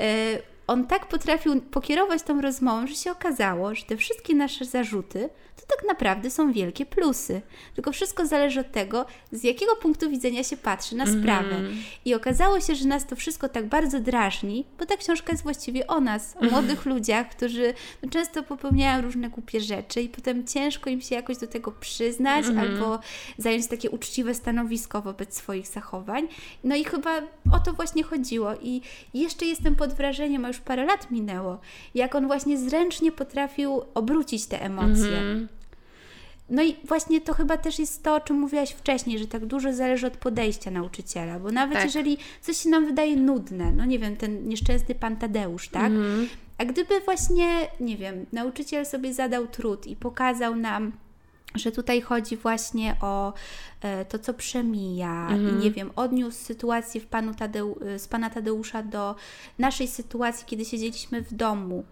[0.00, 5.30] Y, on tak potrafił pokierować tą rozmową, że się okazało, że te wszystkie nasze zarzuty
[5.60, 7.42] to tak naprawdę są wielkie plusy.
[7.74, 11.56] Tylko wszystko zależy od tego, z jakiego punktu widzenia się patrzy na sprawę.
[12.04, 15.86] I okazało się, że nas to wszystko tak bardzo drażni, bo ta książka jest właściwie
[15.86, 20.90] o nas, o młodych ludziach, którzy no, często popełniają różne głupie rzeczy i potem ciężko
[20.90, 22.98] im się jakoś do tego przyznać albo
[23.38, 26.28] zająć takie uczciwe stanowisko wobec swoich zachowań.
[26.64, 28.54] No i chyba o to właśnie chodziło.
[28.62, 28.82] I
[29.14, 31.60] jeszcze jestem pod wrażeniem, a już parę lat minęło,
[31.94, 35.18] jak on właśnie zręcznie potrafił obrócić te emocje.
[35.18, 35.48] Mhm.
[36.50, 39.72] No i właśnie to chyba też jest to, o czym mówiłaś wcześniej, że tak dużo
[39.72, 41.84] zależy od podejścia nauczyciela, bo nawet Tak.
[41.84, 45.86] jeżeli coś się nam wydaje nudne, no nie wiem, ten nieszczęsny pan Tadeusz, tak?
[45.86, 46.28] Mhm.
[46.58, 47.46] A gdyby właśnie,
[47.80, 50.92] nie wiem, nauczyciel sobie zadał trud i pokazał nam,
[51.54, 53.32] że tutaj chodzi właśnie o
[54.08, 58.82] to, co przemija i nie wiem, odniósł sytuację w panu Tadeu, e, z pana Tadeusza
[58.82, 59.14] do
[59.58, 61.84] naszej sytuacji, kiedy siedzieliśmy w domu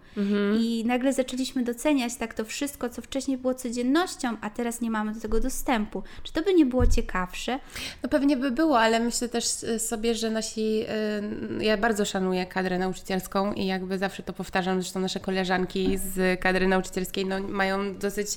[0.59, 5.13] i nagle zaczęliśmy doceniać tak to wszystko, co wcześniej było codziennością, a teraz nie mamy
[5.13, 6.03] do tego dostępu.
[6.23, 7.59] Czy to by nie było ciekawsze?
[8.03, 10.85] No pewnie by było, ale myślę też y, sobie, że nasi,
[11.59, 16.67] ja bardzo szanuję kadrę nauczycielską i jakby zawsze to powtarzam, zresztą nasze koleżanki z kadry
[16.67, 18.29] nauczycielskiej no, mają dosyć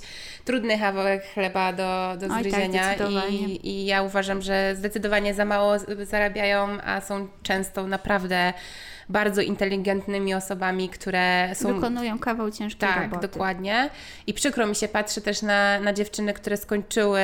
[0.45, 3.39] trudny kawałek chleba do, do Oj, tak, zgryzienia zdecydowanie.
[3.39, 5.73] i, i ja uważam, że zdecydowanie za mało
[6.03, 8.53] zarabiają, a są często naprawdę
[9.09, 11.75] bardzo inteligentnymi osobami, które są...
[11.75, 13.21] Wykonują kawał ciężkiej tak, roboty.
[13.21, 13.91] Tak, dokładnie.
[14.27, 17.21] I przykro mi się patrzy też na, na dziewczyny, które skończyły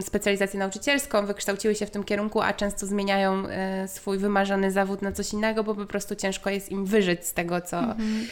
[0.00, 3.44] specjalizację nauczycielską, wykształciły się w tym kierunku, a często zmieniają
[3.84, 7.32] y, swój wymarzony zawód na coś innego, bo po prostu ciężko jest im wyżyć z
[7.32, 8.26] tego, co, mhm.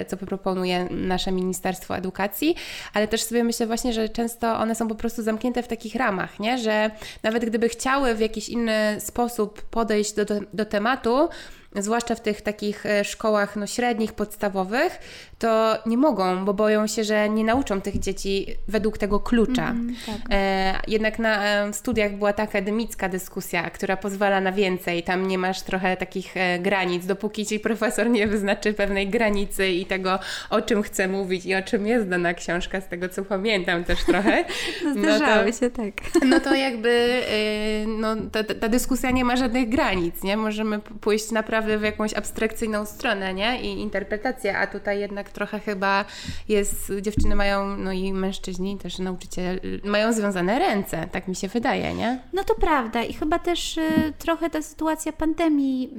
[0.00, 2.56] y, co proponuje nasze Ministerstwo Edukacji.
[2.94, 6.40] Ale też sobie myślę właśnie, że często one są po prostu zamknięte w takich ramach,
[6.40, 6.58] nie?
[6.58, 6.90] że
[7.22, 11.28] nawet gdyby chciały w jakiś inny sposób podejść do, do, do tematu,
[11.76, 14.98] zwłaszcza w tych takich e, szkołach no, średnich, podstawowych,
[15.42, 19.70] to nie mogą, bo boją się, że nie nauczą tych dzieci według tego klucza.
[19.70, 20.16] Mm, tak.
[20.30, 25.02] e, jednak na e, studiach była ta akademicka dyskusja, która pozwala na więcej.
[25.02, 29.86] Tam nie masz trochę takich e, granic, dopóki ci profesor nie wyznaczy pewnej granicy i
[29.86, 30.18] tego,
[30.50, 34.04] o czym chce mówić i o czym jest dana książka, z tego co pamiętam też
[34.04, 34.44] trochę.
[34.84, 36.24] No, zdarzały no to, się tak.
[36.26, 40.36] No to jakby e, no, ta, ta dyskusja nie ma żadnych granic, nie?
[40.36, 43.62] Możemy pójść naprawdę w jakąś abstrakcyjną stronę, nie?
[43.62, 46.04] I interpretację, a tutaj jednak trochę chyba
[46.48, 51.94] jest, dziewczyny mają, no i mężczyźni, też nauczyciele, mają związane ręce, tak mi się wydaje,
[51.94, 52.20] nie?
[52.32, 55.90] No to prawda i chyba też y, trochę ta sytuacja pandemii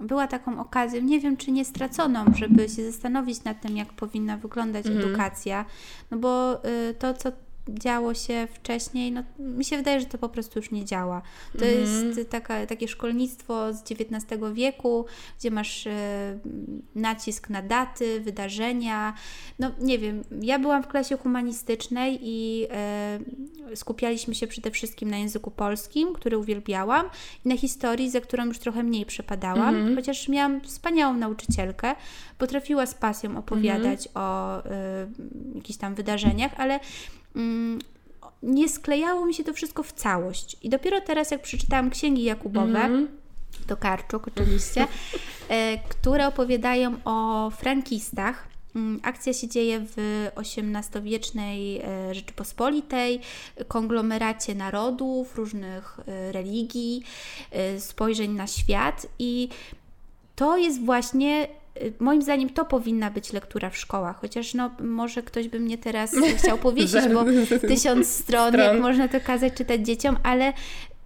[0.00, 3.92] y, była taką okazją, nie wiem czy nie straconą, żeby się zastanowić nad tym, jak
[3.92, 5.04] powinna wyglądać mhm.
[5.04, 5.64] edukacja,
[6.10, 7.32] no bo y, to, co
[7.68, 11.22] działo się wcześniej, no mi się wydaje, że to po prostu już nie działa.
[11.58, 12.18] To mm -hmm.
[12.18, 15.06] jest taka, takie szkolnictwo z XIX wieku,
[15.38, 16.38] gdzie masz e,
[16.94, 19.14] nacisk na daty, wydarzenia.
[19.58, 23.18] No nie wiem, ja byłam w klasie humanistycznej i e,
[23.74, 27.06] skupialiśmy się przede wszystkim na języku polskim, który uwielbiałam
[27.44, 29.96] i na historii, za którą już trochę mniej przepadałam, mm -hmm.
[29.96, 31.94] chociaż miałam wspaniałą nauczycielkę,
[32.38, 34.20] potrafiła z pasją opowiadać mm -hmm.
[34.20, 35.06] o e,
[35.54, 36.80] jakichś tam wydarzeniach, ale
[38.42, 40.56] nie sklejało mi się to wszystko w całość.
[40.62, 43.08] I dopiero teraz, jak przeczytałam księgi Jakubowe, mm.
[43.66, 44.86] to Karczuk oczywiście,
[45.48, 48.48] e, które opowiadają o frankistach.
[48.76, 53.20] Mm, akcja się dzieje w XVIII-wiecznej e, Rzeczypospolitej,
[53.68, 57.02] konglomeracie narodów, różnych e, religii,
[57.78, 59.48] spojrzeń na świat i
[60.36, 61.48] to jest właśnie
[61.98, 66.12] moim zdaniem to powinna być lektura w szkołach, chociaż no, może ktoś by mnie teraz
[66.38, 67.24] chciał powiedzieć, bo
[67.68, 70.52] tysiąc stron, stron, jak można to kazać czytać dzieciom, ale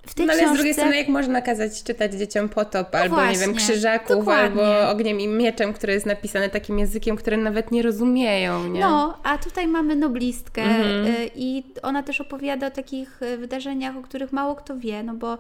[0.07, 0.55] w tej no, ale książce...
[0.55, 4.17] z drugiej strony, jak można kazać czytać dzieciom potop, no albo właśnie, nie wiem, krzyżaków,
[4.17, 4.63] dokładnie.
[4.63, 8.81] albo ogniem i mieczem, które jest napisane takim językiem, które nawet nie rozumieją, nie?
[8.81, 11.07] No, a tutaj mamy noblistkę mhm.
[11.07, 15.15] Y, i ona też opowiada o takich y, wydarzeniach, o których mało kto wie, no
[15.15, 15.39] bo y,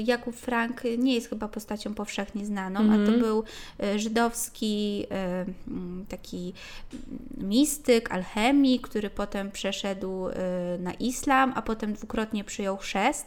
[0.00, 3.02] Jakub Frank nie jest chyba postacią powszechnie znaną, mhm.
[3.02, 3.20] a to mhm.
[3.20, 3.44] był
[3.96, 5.06] żydowski
[6.08, 6.52] taki
[7.36, 10.28] mistyk, alchemik, który potem przeszedł
[10.78, 13.26] na islam, a potem dwukrotnie przyjął chrzest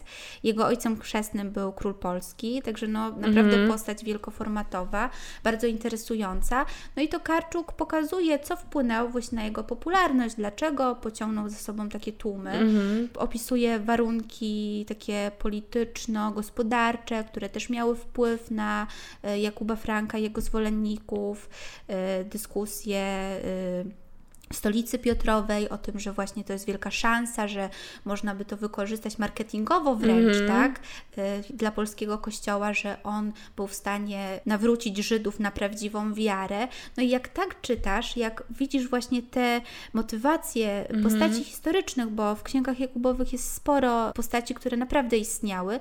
[0.49, 5.09] jego ojcem chrzestnym był król Polski, także no naprawdę mm postać wielkoformatowa,
[5.43, 6.65] bardzo interesująca.
[6.95, 11.89] No i to Karczuk pokazuje, co wpłynęło właśnie na jego popularność, dlaczego pociągnął ze sobą
[11.89, 12.51] takie tłumy.
[12.51, 13.09] Mm.
[13.15, 18.87] Opisuje warunki takie polityczno-gospodarcze, które też miały wpływ na
[19.23, 21.49] e, Jakuba Franka, jego zwolenników,
[21.87, 24.08] e, dyskusje e,
[24.53, 27.69] stolicy Piotrowej, o tym, że właśnie to jest wielka szansa, że
[28.05, 30.47] można by to wykorzystać marketingowo wręcz, mm.
[30.47, 30.79] tak,
[31.17, 36.67] y, dla polskiego kościoła, że on był w stanie nawrócić Żydów na prawdziwą wiarę.
[36.97, 39.61] No i jak tak czytasz, jak widzisz właśnie te
[39.93, 41.03] motywacje mm.
[41.03, 45.79] postaci historycznych, bo w księgach Jakubowych jest sporo postaci, które naprawdę istniały,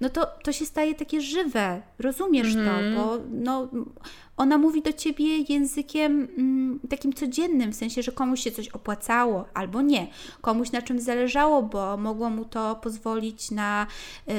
[0.00, 1.82] no to to się staje takie żywe.
[1.98, 2.66] Rozumiesz mm.
[2.66, 2.94] to, mhm.
[2.94, 3.68] bo no
[4.36, 9.44] ona mówi do ciebie językiem mm, takim codziennym, w sensie, że komuś się coś opłacało
[9.54, 10.06] albo nie,
[10.40, 13.86] komuś na czym zależało, bo mogło mu to pozwolić na
[14.28, 14.32] y,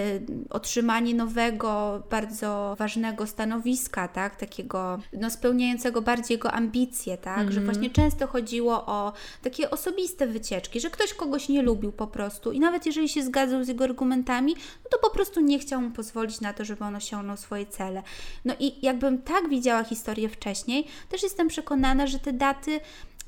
[0.49, 7.51] otrzymanie nowego, bardzo ważnego stanowiska, tak, takiego no, spełniającego bardziej jego ambicje, tak, mm -hmm.
[7.51, 7.75] że mhm.
[7.75, 12.59] właśnie często chodziło o takie osobiste wycieczki, że ktoś kogoś nie lubił po prostu i
[12.59, 16.41] nawet jeżeli się zgadzał z jego argumentami, no to po prostu nie chciał mu pozwolić
[16.41, 18.03] na to, żeby on osiągnął swoje cele.
[18.45, 22.79] No i jakbym tak widziała historię wcześniej, też jestem przekonana, że te daty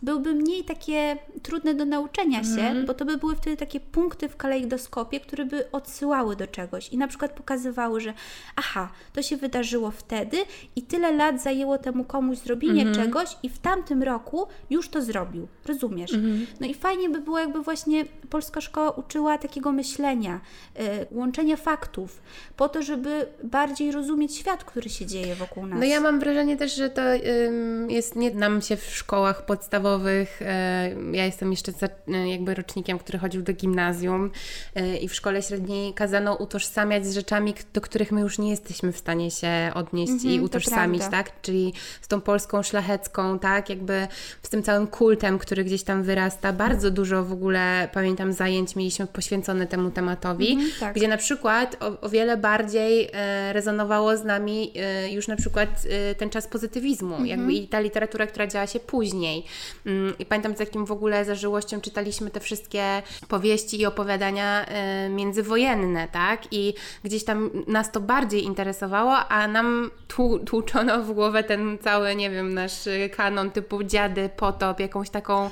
[0.02, 2.86] byłyby mniej takie trudne do nauczenia się, mm.
[2.86, 6.97] bo to by były wtedy takie punkty w kalejdoskopie, które by odsyłały do czegoś i
[6.97, 8.14] na przykład pokazywały, że
[8.56, 10.38] aha, to się wydarzyło wtedy
[10.76, 12.95] i tyle lat zajęło temu komuś zrobienie mm.
[12.95, 15.47] czegoś i w tamtym roku już to zrobił.
[15.66, 16.14] Rozumiesz?
[16.14, 16.47] Mm.
[16.60, 20.41] No i fajnie by było, jakby właśnie polska szkoła uczyła takiego myślenia,
[20.80, 22.22] y, łączenia faktów,
[22.58, 25.80] po to, żeby bardziej rozumieć świat, który się dzieje wokół nas.
[25.80, 27.52] No ja mam wrażenie też, że to y,
[27.89, 30.41] jest nie nam się w szkołach podstawowych podstawowych.
[30.41, 31.71] E, ja jestem jeszcze
[32.07, 34.31] e, jakby rocznikiem, który chodził do gimnazjum
[34.75, 38.91] e, i w szkole średniej kazano utożsamiać z rzeczami, do których my już nie jesteśmy
[38.91, 41.41] w stanie się odnieść Mhm, i to utożsamić, tak?
[41.41, 43.69] Czyli z tą polską szlachecką, tak?
[43.69, 44.07] Jakby
[44.43, 46.53] z tym całym kultem, który gdzieś tam wyrasta.
[46.53, 50.95] Bardzo dużo w ogóle, pamiętam, zajęć mieliśmy poświęcone temu tematowi, Mhm, tak.
[50.95, 55.69] gdzie na przykład o, o wiele bardziej e, rezonowało z nami e, już na przykład
[55.89, 57.27] e, ten czas pozytywizmu, Mhm.
[57.29, 59.45] jakby i ta literatura, która działa się później.
[59.89, 65.09] Mm, I pamiętam z jakim w ogóle zażyłością czytaliśmy te wszystkie powieści i opowiadania e,
[65.09, 66.41] międzywojenne, tak?
[66.51, 66.73] I
[67.03, 72.29] gdzieś tam nas to bardziej interesowało, a nam tłu, tłuczono w głowę ten cały, nie
[72.29, 75.49] wiem, nasz kanon typu dziady, potop, jakąś taką...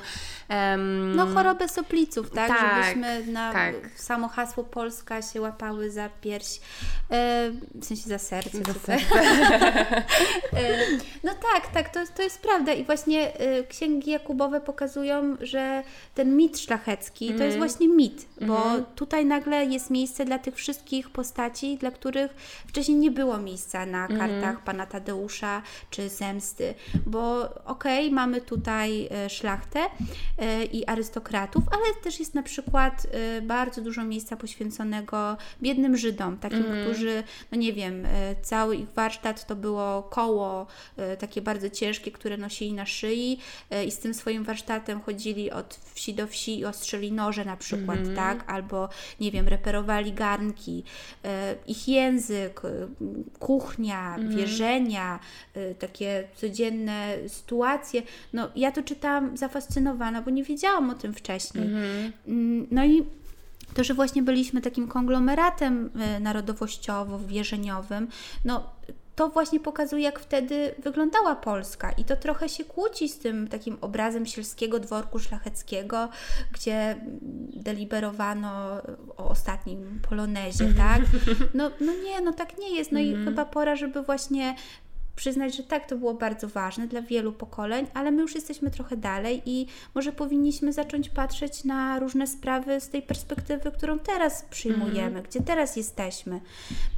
[0.48, 2.48] em, No chorobę sopliców, tak?
[2.48, 3.74] Tak, Żebyśmy na tak.
[3.96, 6.60] samo hasło Polska się łapały za pierś,
[7.10, 8.58] w sensie za serce.
[8.58, 8.98] Za tutaj.
[10.52, 10.78] E,
[11.24, 15.82] no tak, tak, to, to jest prawda i właśnie e, księgi Jakubowe pokazują, że
[16.14, 17.46] ten mit szlachecki to Mhm.
[17.46, 18.62] jest właśnie mit, bo
[18.94, 22.34] tutaj nagle jest miejsce dla tych wszystkich postaci, dla których
[22.66, 24.20] wcześniej nie było miejsca na Mhm.
[24.20, 26.74] kartach pana Tadeusza czy Zemsty,
[27.06, 29.80] bo okej, mamy tutaj e, szlachtę
[30.38, 33.06] e, i arystokratów, ale też jest na przykład
[33.38, 36.97] e, bardzo dużo miejsca poświęconego biednym Żydom, takim, którzy,
[37.52, 42.36] no nie wiem, e, cały ich warsztat to było koło e, takie bardzo ciężkie, które
[42.36, 43.38] nosili na szyi
[43.70, 47.56] e, i z tym swoim warsztatem chodzili od wsi do wsi i ostrzyli noże na
[47.56, 48.44] przykład, tak?
[48.50, 48.88] Albo,
[49.20, 50.84] nie wiem, reperowali garnki.
[51.66, 52.60] Ich język,
[53.38, 55.20] kuchnia, wierzenia,
[55.54, 58.02] e, takie codzienne sytuacje.
[58.32, 61.64] No, ja to czytałam zafascynowana, bo nie wiedziałam o tym wcześniej.
[62.28, 63.04] Mm, No i
[63.74, 68.06] to, że właśnie byliśmy takim konglomeratem e, narodowościowo-wierzeniowym,
[68.44, 68.70] no
[69.18, 71.92] to właśnie pokazuje, jak wtedy wyglądała Polska.
[71.92, 76.08] I to trochę się kłóci z tym takim obrazem sielskiego dworku szlacheckiego,
[76.52, 76.96] gdzie
[77.56, 78.82] deliberowano
[79.16, 81.02] o ostatnim polonezie, tak?
[81.54, 82.92] No, no nie, no tak nie jest.
[82.92, 84.54] No i chyba pora, żeby właśnie
[85.18, 88.96] przyznać, że tak, to było bardzo ważne dla wielu pokoleń, ale my już jesteśmy trochę
[88.96, 95.22] dalej i może powinniśmy zacząć patrzeć na różne sprawy z tej perspektywy, którą teraz przyjmujemy,
[95.22, 96.40] gdzie teraz jesteśmy.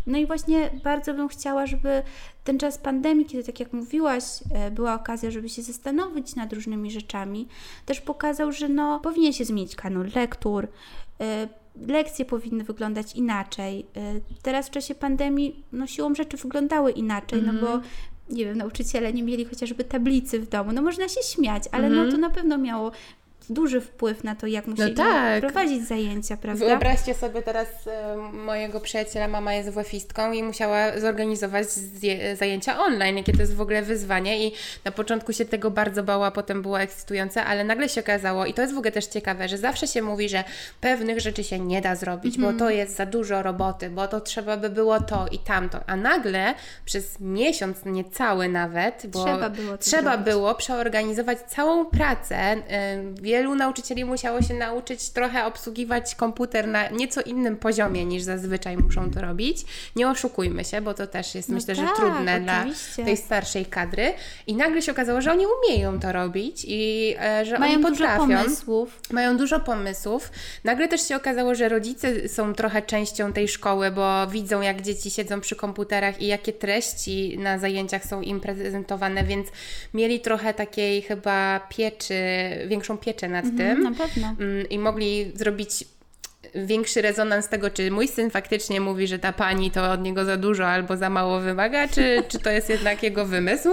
[0.07, 2.03] No i właśnie bardzo bym chciała, żeby
[2.45, 6.91] ten czas pandemii, kiedy tak jak mówiłaś, e, była okazja, żeby się zastanowić nad różnymi
[6.91, 7.49] rzeczami,
[7.87, 10.69] też pokazał, że no, powinien się zmienić kanon lektur,
[11.21, 11.49] e,
[11.89, 13.87] lekcje powinny wyglądać inaczej.
[13.97, 17.81] Y, Teraz w czasie pandemii no, siłą rzeczy wyglądały inaczej, no bo
[18.31, 20.73] nie wiem, nauczyciele nie mieli chociażby tablicy w domu.
[20.73, 22.93] No można się śmiać, ale no to na pewno miało
[23.49, 25.41] duży wpływ na to, jak musieli tak.
[25.41, 26.67] prowadzić zajęcia, prawda?
[26.67, 31.67] Wyobraźcie sobie teraz e, mojego przyjaciela, mama jest WF-istką i musiała zorganizować
[32.35, 34.53] zajęcia online, jakie to jest w ogóle wyzwanie i
[34.85, 38.63] na początku się tego bardzo bała, potem było ekscytujące, ale nagle się okazało i to
[38.63, 40.45] jest w ogóle też ciekawe, że zawsze się mówi, że
[40.81, 42.55] pewnych rzeczy się nie da zrobić, Mhm.
[42.55, 45.97] bo to jest za dużo roboty, bo to trzeba by było to i tamto, a
[45.97, 52.57] nagle przez miesiąc, niecały nawet, bo Trzeba było trzeba było przeorganizować całą pracę.
[52.57, 52.61] Y,
[53.41, 59.11] Wielu nauczycieli musiało się nauczyć trochę obsługiwać komputer na nieco innym poziomie niż zazwyczaj muszą
[59.11, 59.59] to robić.
[59.97, 63.05] Nie oszukujmy się, bo to też jest No myślę, że tak, trudne dla oczywiście.
[63.05, 64.13] tej starszej kadry.
[64.47, 68.05] I nagle się okazało, że oni umieją to robić i e, że Mają oni dużo
[68.05, 68.19] potrafią.
[68.27, 69.01] pomysłów.
[69.11, 70.31] Mają dużo pomysłów.
[70.65, 75.11] Nagle też się okazało, że rodzice są trochę częścią tej szkoły, bo widzą, jak dzieci
[75.11, 79.49] siedzą przy komputerach i jakie treści na zajęciach są im prezentowane, więc
[79.95, 82.15] mieli trochę takiej chyba pieczy,
[82.67, 83.83] większą pieczę nad tym.
[83.83, 84.37] Na pewno.
[84.41, 85.85] Mm, I mogli zrobić
[86.55, 90.37] większy rezonans tego, czy mój syn faktycznie mówi, że ta pani to od niego za
[90.37, 93.69] dużo albo za mało wymaga, czy, czy to jest jednak jego wymysł,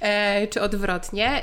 [0.00, 1.42] e, czy odwrotnie.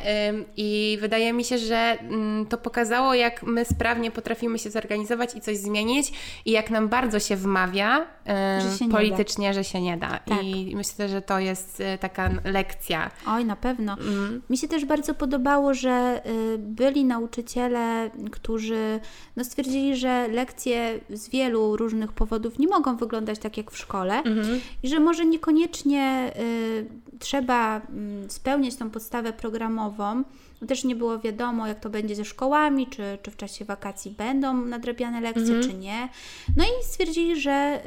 [0.57, 5.41] I wydaje mi się, że mm, to pokazało, jak my sprawnie potrafimy się zorganizować i
[5.41, 6.11] coś zmienić
[6.45, 10.07] i jak nam bardzo się wmawia e, Że się nie politycznie, że się nie da.
[10.09, 10.43] Tak.
[10.43, 13.11] I myślę, że to jest e, taka lekcja.
[13.27, 13.93] Oj, na pewno.
[13.93, 14.41] Mm.
[14.49, 18.99] Mi się też bardzo podobało, że y, byli nauczyciele, którzy
[19.35, 20.78] no, stwierdzili, że lekcje
[21.09, 24.59] z wielu różnych powodów nie mogą wyglądać tak jak w szkole Mhm.
[24.83, 30.23] i że może niekoniecznie y, trzeba mm, spełniać tą podstawę programową.
[30.61, 34.11] bo Też nie było wiadomo, jak to będzie ze szkołami, czy, czy w czasie wakacji
[34.11, 36.09] będą nadrabiane lekcje, czy nie.
[36.57, 37.81] No i stwierdzili, że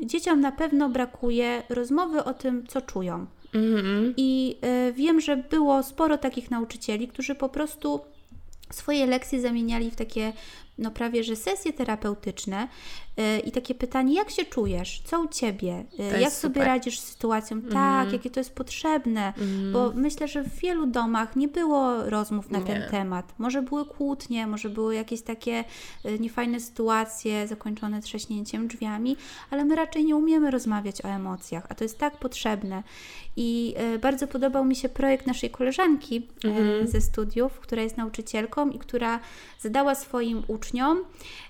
[0.00, 3.26] y, dzieciom na pewno brakuje rozmowy o tym, co czują.
[3.54, 4.14] Mhm.
[4.16, 4.56] I
[4.88, 8.00] y, wiem, że było sporo takich nauczycieli, którzy po prostu
[8.70, 10.32] swoje lekcje zamieniali w takie
[10.80, 12.68] no prawie że sesje terapeutyczne
[13.16, 17.04] yy, i takie pytanie, jak się czujesz, co u Ciebie, yy, jak sobie radzisz z
[17.04, 17.72] sytuacją, mm.
[17.72, 19.72] tak, jakie to jest potrzebne, mm.
[19.72, 22.64] bo myślę, że w wielu domach nie było rozmów na nie.
[22.64, 23.34] ten temat.
[23.38, 25.64] Może były kłótnie, może były jakieś takie
[26.04, 29.16] yy, niefajne sytuacje zakończone trzaśnięciem drzwiami,
[29.50, 32.82] ale my raczej nie umiemy rozmawiać o emocjach, a to jest tak potrzebne.
[33.36, 36.86] I y, bardzo podobał mi się projekt naszej koleżanki mm.
[36.86, 39.20] ze studiów, która jest nauczycielką i która
[39.60, 41.04] zadała swoim uczniom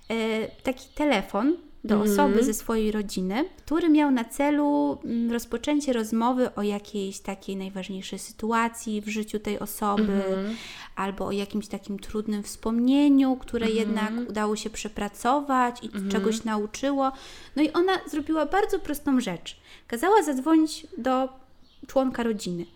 [0.09, 2.11] e, taki telefon do mm.
[2.11, 8.19] osoby ze swojej rodziny, który miał na celu mm, rozpoczęcie rozmowy o jakiejś takiej najważniejszej
[8.19, 10.57] sytuacji w życiu tej osoby, mm.
[10.97, 13.79] albo o jakimś takim trudnym wspomnieniu, które mm.
[13.79, 16.11] jednak udało się przepracować i mhm.
[16.11, 17.13] czegoś nauczyło.
[17.57, 19.61] No i ona zrobiła bardzo prostą rzecz.
[19.87, 21.40] Kazała zadzwonić do
[21.87, 22.67] członka rodziny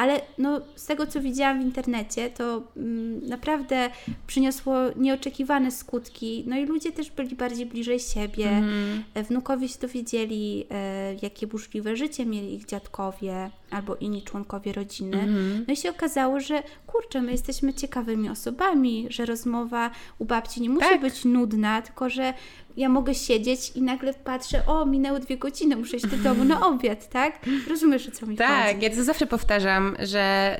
[0.00, 3.90] ale no, z tego co widziałam w internecie, to mm, naprawdę
[4.26, 6.44] przyniosło nieoczekiwane skutki.
[6.46, 8.48] No i ludzie też byli bardziej bliżej siebie.
[8.48, 9.04] Mm.
[9.28, 15.20] Wnukowie się dowiedzieli, e, jakie burzliwe życie mieli ich dziadkowie albo inni członkowie rodziny.
[15.20, 15.64] Mm.
[15.68, 20.70] No i się okazało, że kurczę, my jesteśmy ciekawymi osobami, że rozmowa u babci nie
[20.70, 21.00] musi tak.
[21.00, 22.34] być nudna, tylko że
[22.80, 26.66] ja mogę siedzieć i nagle patrzę, o, minęły dwie godziny, muszę iść do domu na
[26.66, 27.38] obiad, tak?
[27.68, 28.72] Rozumiesz, o co mi tak, chodzi?
[28.72, 30.56] Tak, ja to zawsze powtarzam, że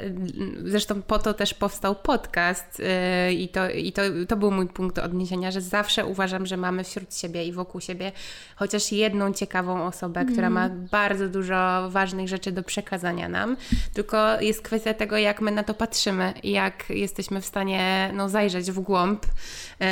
[0.65, 2.79] zresztą po to też powstał podcast
[3.27, 6.85] yy, i, to, i to, to był mój punkt odniesienia, że zawsze uważam, że mamy
[6.85, 8.13] wśród siebie i wokół siebie
[8.57, 10.33] chociaż jedną ciekawą osobę, mm.
[10.33, 10.81] która mhm.
[10.81, 13.57] ma bardzo dużo ważnych rzeczy do przekazania nam,
[13.95, 18.29] tylko jest kwestia tego, jak my na to patrzymy i jak jesteśmy w stanie no,
[18.29, 19.27] zajrzeć w głąb
[19.81, 19.87] yy,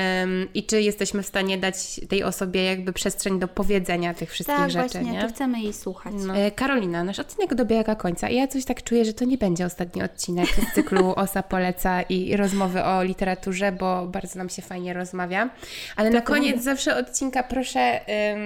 [0.54, 4.70] i czy jesteśmy w stanie dać tej osobie jakby przestrzeń do powiedzenia tych wszystkich tak,
[4.70, 4.88] rzeczy.
[4.88, 5.22] Właśnie, nie?
[5.22, 6.14] to chcemy jej słuchać.
[6.16, 6.36] No.
[6.36, 9.66] E, Karolina, nasz odcinek dobiega końca i ja coś tak czuję, że to nie będzie
[9.66, 14.92] ostatni odcinek z cyklu Osa Poleca i rozmowy o literaturze, bo bardzo nam się fajnie
[14.94, 15.50] rozmawia.
[15.96, 18.00] Ale to na koniec zawsze odcinka proszę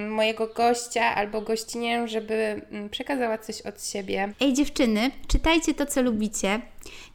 [0.08, 4.32] mojego gościa albo gościnię, żeby przekazała coś od siebie.
[4.40, 6.60] Ej dziewczyny, czytajcie to, co lubicie.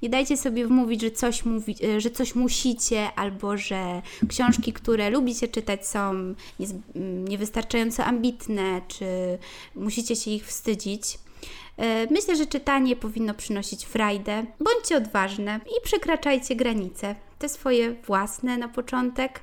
[0.02, 5.10] Nie dajcie sobie wmówić, że coś, mówi, e, że coś musicie, albo że książki, które
[5.10, 6.36] lubicie czytać, są
[7.28, 9.06] niewystarczająco ambitne, czy
[9.76, 11.20] musicie się ich wstydzić.
[11.78, 14.46] E, myślę, że czytanie powinno przynosić frajdę.
[14.60, 19.40] Bądźcie odważne i przekraczajcie granice te swoje własne na początek.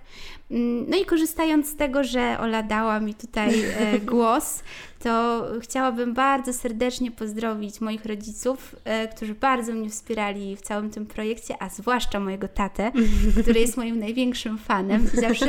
[0.51, 4.63] Mm, no i korzystając z tego, że Ola dała mi tutaj e, głos,
[5.05, 11.07] to chciałabym bardzo serdecznie pozdrowić moich rodziców, e, którzy bardzo mnie wspierali w całym tym
[11.07, 12.93] projekcie, a zwłaszcza mojego tatę,
[13.43, 15.47] który jest moim największym fanem i zawsze,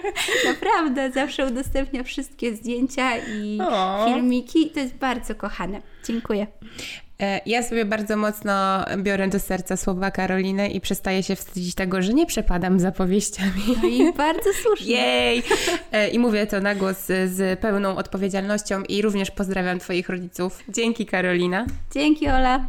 [0.52, 4.06] naprawdę, zawsze udostępnia wszystkie zdjęcia i o.
[4.08, 4.70] filmiki.
[4.70, 5.82] To jest bardzo kochane.
[6.04, 6.46] Dziękuję.
[7.22, 12.02] E, ja sobie bardzo mocno biorę do serca słowa Karoliny i przestaję się wstydzić tego,
[12.02, 13.62] że nie przepadam za powieściami.
[13.82, 14.96] No i bardzo słusznie.
[14.96, 15.42] Jej!
[15.92, 20.62] E, I mówię to na głos z pełną odpowiedzialnością i również pozdrawiam Twoich rodziców.
[20.68, 21.66] Dzięki Karolina.
[21.94, 22.68] Dzięki Ola.